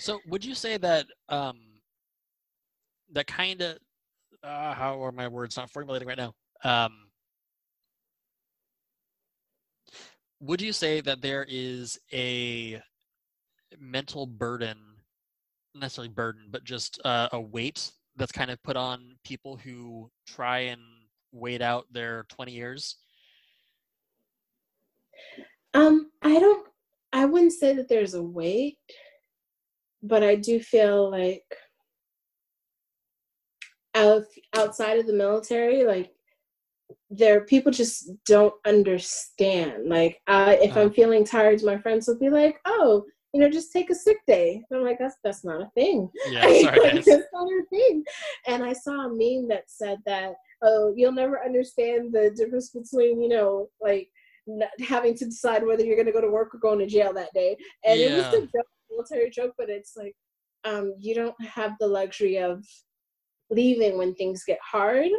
[0.02, 1.60] So, would you say that um,
[3.14, 3.78] that kind of
[4.44, 6.34] uh, how are my words not formulating right now?
[6.64, 6.92] Um,
[10.40, 12.82] would you say that there is a
[13.80, 14.80] mental burden,
[15.76, 20.62] necessarily burden, but just uh, a weight that's kind of put on people who try
[20.62, 20.82] and
[21.32, 22.96] wait out their 20 years?
[25.76, 26.68] um, I don't
[27.14, 28.80] I wouldn't say that there's a weight,
[30.04, 31.44] but I do feel like
[33.96, 34.24] out,
[34.56, 36.12] outside of the military, like
[37.10, 39.88] there people just don't understand.
[39.88, 40.94] Like I, if I'm uh-huh.
[40.94, 44.64] feeling tired, my friends will be like, "Oh, you know, just take a sick day."
[44.70, 48.04] And I'm like, "That's that's not a thing." Yeah, sorry, Like, that's not a thing.
[48.48, 53.22] And I saw a meme that said that, "Oh, you'll never understand the difference between
[53.22, 54.10] you know, like."
[54.82, 57.32] having to decide whether you're going to go to work or going to jail that
[57.32, 57.56] day.
[57.86, 58.08] And yeah.
[58.08, 60.16] it was a joke, military joke, but it's like
[60.64, 62.64] um, you don't have the luxury of
[63.50, 65.10] leaving when things get hard.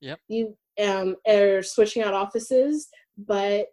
[0.00, 0.20] Yep.
[0.28, 3.66] You um, are switching out offices, but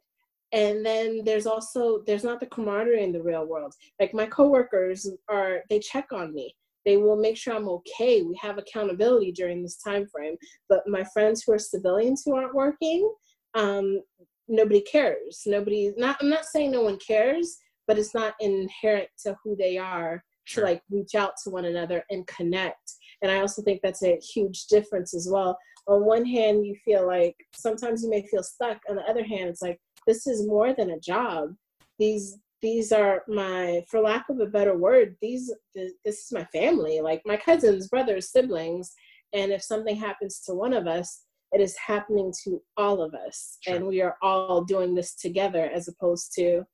[0.52, 3.74] and then there's also there's not the camaraderie in the real world.
[4.00, 6.56] Like my coworkers are they check on me.
[6.86, 8.24] They will make sure I'm okay.
[8.24, 10.36] We have accountability during this time frame.
[10.70, 13.12] But my friends who are civilians who aren't working,
[13.54, 14.02] um,
[14.48, 15.44] nobody cares.
[15.46, 17.58] Nobody not I'm not saying no one cares,
[17.90, 20.64] but it's not inherent to who they are sure.
[20.64, 22.94] to like reach out to one another and connect.
[23.24, 25.58] And I also think that's a huge difference as well.
[25.88, 28.78] On one hand, you feel like sometimes you may feel stuck.
[28.88, 31.56] On the other hand, it's like this is more than a job.
[31.98, 36.44] These these are my for lack of a better word these this, this is my
[36.52, 38.92] family like my cousins brothers siblings
[39.32, 41.22] and if something happens to one of us
[41.54, 43.76] it is happening to all of us sure.
[43.76, 46.66] and we are all doing this together as opposed to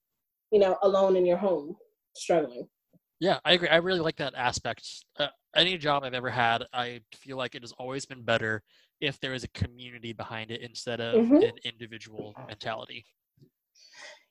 [0.55, 1.75] you know alone in your home
[2.15, 2.65] struggling.
[3.19, 3.67] Yeah i agree.
[3.67, 4.87] I really like that aspect.
[5.19, 8.63] Uh, any job i've ever had i feel like it has always been better
[9.01, 11.35] if there is a community behind it instead of mm-hmm.
[11.35, 13.05] an individual mentality.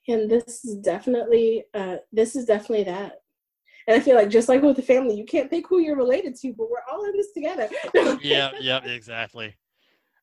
[0.09, 3.12] And this is definitely uh, this is definitely that.
[3.87, 6.35] And i feel like just like with the family you can't pick who you're related
[6.37, 7.68] to but we're all in this together.
[8.22, 9.55] Yeah yeah exactly.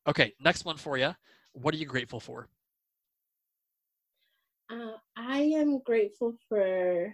[0.08, 1.14] Okay next one for you
[1.52, 2.48] what are you grateful for
[4.70, 7.12] uh, i am grateful for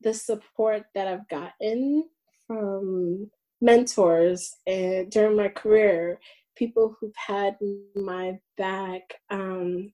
[0.00, 2.04] the support that i've gotten
[2.46, 3.30] from
[3.60, 6.18] mentors and during my career
[6.56, 7.56] people who've had
[7.94, 9.92] my back um,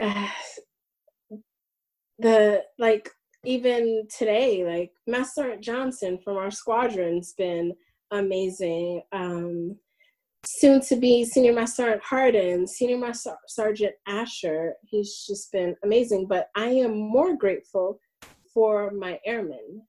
[0.00, 0.28] uh,
[2.18, 3.10] the like
[3.44, 7.74] even today, like Master Johnson from our squadron's been
[8.10, 9.02] amazing.
[9.12, 9.76] Um,
[10.44, 16.26] soon to be Senior Master Sergeant Harden, Senior Master Sergeant Asher, he's just been amazing.
[16.26, 18.00] But I am more grateful
[18.52, 19.82] for my airmen.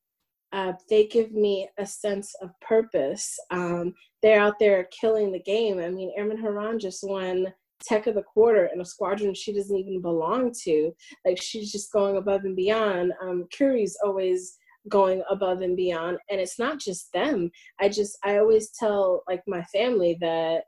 [0.51, 3.35] Uh, they give me a sense of purpose.
[3.49, 5.79] Um, they're out there killing the game.
[5.79, 7.47] I mean, Airman Haran just won
[7.83, 10.93] tech of the quarter in a squadron she doesn't even belong to.
[11.25, 13.13] Like she's just going above and beyond.
[13.21, 14.57] Um, Curie's always
[14.89, 17.51] going above and beyond, and it's not just them.
[17.79, 20.63] I just I always tell like my family that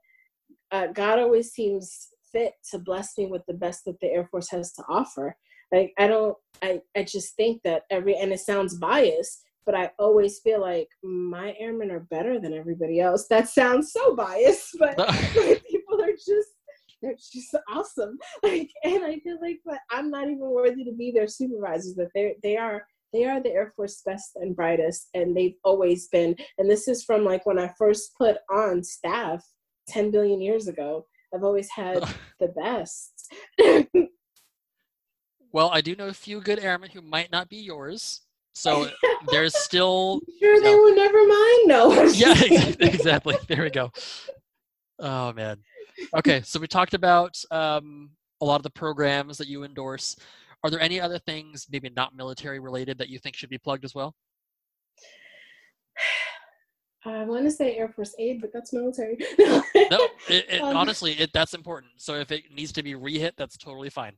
[0.72, 4.50] uh, God always seems fit to bless me with the best that the Air Force
[4.52, 5.36] has to offer.
[5.72, 9.92] Like I don't I I just think that every and it sounds biased but I
[9.98, 13.28] always feel like my airmen are better than everybody else.
[13.28, 14.96] That sounds so biased, but
[15.68, 16.50] people are just
[17.02, 18.18] they're just awesome.
[18.42, 21.96] Like, and I feel like, but I'm not even worthy to be their supervisors.
[21.96, 26.08] That they they are they are the Air Force best and brightest, and they've always
[26.08, 26.36] been.
[26.58, 29.44] And this is from like when I first put on staff
[29.90, 31.06] 10 billion years ago.
[31.34, 32.04] I've always had
[32.40, 33.12] the best.
[35.52, 38.22] well, I do know a few good airmen who might not be yours.
[38.54, 38.90] So
[39.32, 40.22] there's still.
[40.40, 41.68] sure, they will never mind.
[41.68, 42.04] No.
[42.14, 43.36] yeah, exactly.
[43.48, 43.92] There we go.
[45.00, 45.58] Oh man
[46.16, 50.16] okay, so we talked about um, a lot of the programs that you endorse.
[50.66, 53.86] Are there any other things, maybe not military related, that you think should be plugged
[53.86, 54.16] as well?
[57.06, 59.16] I want to say Air Force Aid, but that's military.
[59.38, 59.62] no,
[60.28, 61.92] it, it, um, honestly, it, that's important.
[61.98, 64.14] So if it needs to be rehit, that's totally fine.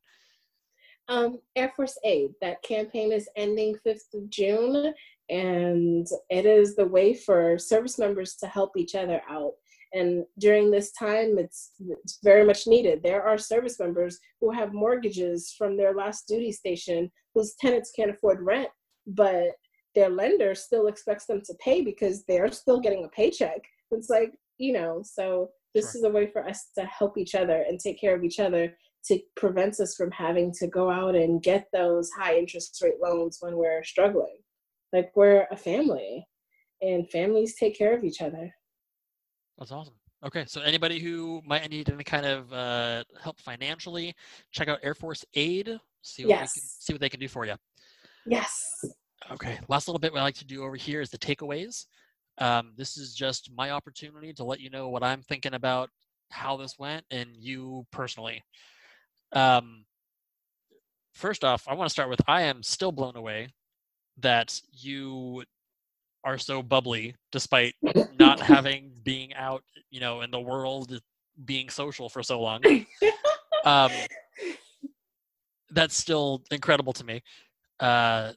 [1.09, 2.31] Um, Air Force Aid.
[2.39, 4.93] That campaign is ending 5th of June,
[5.29, 9.51] and it is the way for service members to help each other out.
[9.97, 13.01] And during this time, it's, it's very much needed.
[13.01, 18.11] There are service members who have mortgages from their last duty station whose tenants can't
[18.11, 18.69] afford rent,
[19.07, 19.51] but
[19.95, 23.61] their lender still expects them to pay because they're still getting a paycheck.
[23.91, 25.99] It's like, you know, so this sure.
[25.99, 28.75] is a way for us to help each other and take care of each other
[29.05, 33.37] to prevent us from having to go out and get those high interest rate loans
[33.39, 34.37] when we're struggling.
[34.93, 36.27] Like we're a family
[36.81, 38.53] and families take care of each other.
[39.57, 39.93] That's awesome.
[40.25, 44.15] Okay, so anybody who might need any kind of uh, help financially,
[44.51, 45.79] check out Air Force Aid.
[46.01, 46.53] See what yes.
[46.53, 47.55] can, see what they can do for you.
[48.25, 48.83] Yes.
[49.31, 49.59] Okay.
[49.67, 51.85] Last little bit we I like to do over here is the takeaways.
[52.39, 55.89] Um, this is just my opportunity to let you know what I'm thinking about
[56.29, 58.43] how this went and you personally.
[59.33, 59.85] Um,
[61.13, 63.49] first off, I want to start with I am still blown away
[64.19, 65.43] that you
[66.23, 67.75] are so bubbly despite
[68.17, 70.99] not having being out you know in the world
[71.45, 72.61] being social for so long.
[73.65, 73.91] Um,
[75.71, 77.21] that's still incredible to me.
[77.79, 78.31] Uh,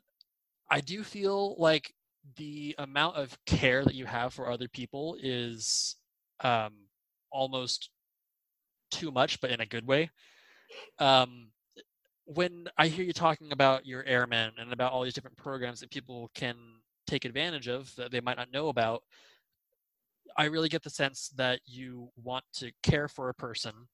[0.70, 1.94] i do feel like
[2.36, 5.96] the amount of care that you have for other people is
[6.42, 6.72] um,
[7.30, 7.90] almost
[8.90, 10.10] too much but in a good way.
[10.98, 11.48] Um,
[12.24, 15.90] when I hear you talking about your airmen and about all these different programs that
[15.90, 16.56] people can
[17.10, 19.02] take advantage of that they might not know about,
[20.36, 23.88] I really get the sense that you want to care for a person,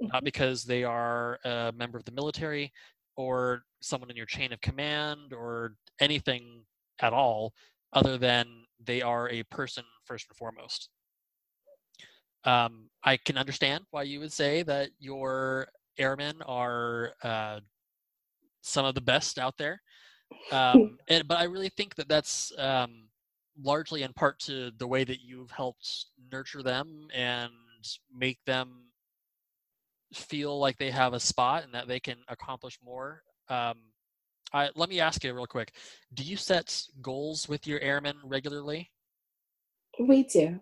[0.00, 0.24] not Mhm.
[0.24, 2.72] because they are a member of the military
[3.16, 6.64] or someone in your chain of command or anything
[7.00, 7.52] at all,
[7.92, 10.90] other than they are a person first and foremost.
[12.44, 15.68] Um, I can understand why you would say that your
[15.98, 17.60] airmen are uh,
[18.62, 19.82] some of the best out there.
[20.52, 23.08] Um, and, but I really think that that's um,
[23.62, 27.52] largely in part to the way that you've helped nurture them and
[28.14, 28.90] make them
[30.12, 33.22] feel like they have a spot and that they can accomplish more.
[33.48, 33.78] Um,
[34.52, 35.72] I, let me ask you real quick:
[36.14, 38.90] Do you set goals with your airmen regularly?
[39.98, 40.58] We do,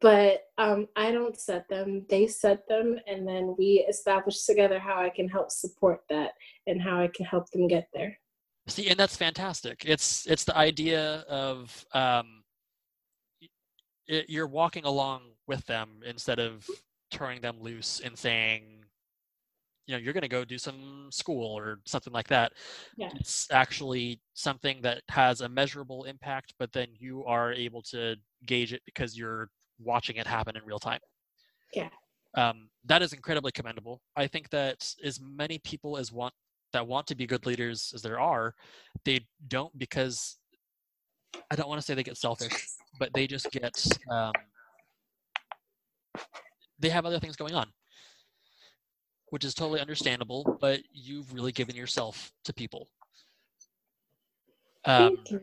[0.00, 2.06] but um, I don't set them.
[2.08, 6.32] They set them, and then we establish together how I can help support that
[6.66, 8.18] and how I can help them get there.
[8.68, 9.84] See, and that's fantastic.
[9.86, 12.42] It's it's the idea of um,
[14.08, 16.66] y- you're walking along with them instead of
[17.10, 18.84] turning them loose and saying,
[19.86, 22.52] you know, you're going to go do some school or something like that.
[22.96, 23.10] Yeah.
[23.14, 28.72] It's actually something that has a measurable impact, but then you are able to gauge
[28.72, 29.48] it because you're
[29.78, 31.00] watching it happen in real time.
[31.72, 31.88] Yeah.
[32.34, 34.02] Um, that is incredibly commendable.
[34.16, 36.34] I think that as many people as want
[36.72, 38.54] that want to be good leaders as there are,
[39.04, 40.38] they don't because
[41.50, 43.72] I don't want to say they get selfish, but they just get
[44.10, 44.32] um,
[46.78, 47.66] they have other things going on,
[49.30, 50.58] which is totally understandable.
[50.60, 52.88] But you've really given yourself to people.
[54.84, 55.40] Um, Thank you.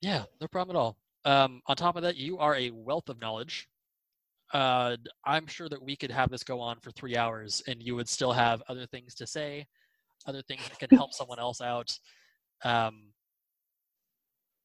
[0.00, 0.96] yeah, no problem at all.
[1.24, 3.68] Um, on top of that, you are a wealth of knowledge.
[4.52, 7.96] Uh, I'm sure that we could have this go on for three hours, and you
[7.96, 9.66] would still have other things to say,
[10.26, 11.90] other things that can help someone else out.
[12.64, 13.12] Um,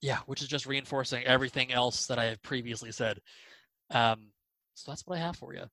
[0.02, 3.20] yeah, which is just reinforcing everything else that I have previously said.
[3.92, 4.32] Um,
[4.74, 5.64] so that's what I have for you.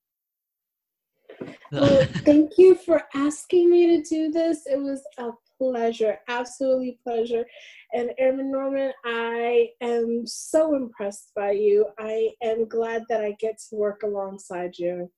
[1.73, 4.67] Well, thank you for asking me to do this.
[4.67, 7.45] It was a pleasure, absolutely pleasure.
[7.93, 11.87] And Airman Norman, I am so impressed by you.
[11.99, 15.11] I am glad that I get to work alongside you.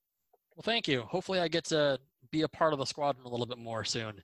[0.55, 1.03] Well, thank you.
[1.03, 1.99] Hopefully, I get to
[2.31, 4.23] be a part of the squadron a little bit more soon.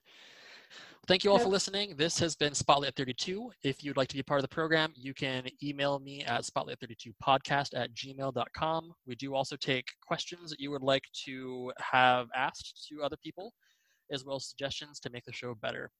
[1.07, 1.95] Thank you all for listening.
[1.95, 3.49] This has been Spotlight 32.
[3.63, 7.69] If you'd like to be part of the program, you can email me at spotlight32podcast
[7.77, 8.93] at gmail.com.
[9.05, 13.53] We do also take questions that you would like to have asked to other people,
[14.11, 15.91] as well as suggestions to make the show better.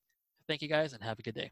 [0.45, 1.51] Thank you guys and have a good day.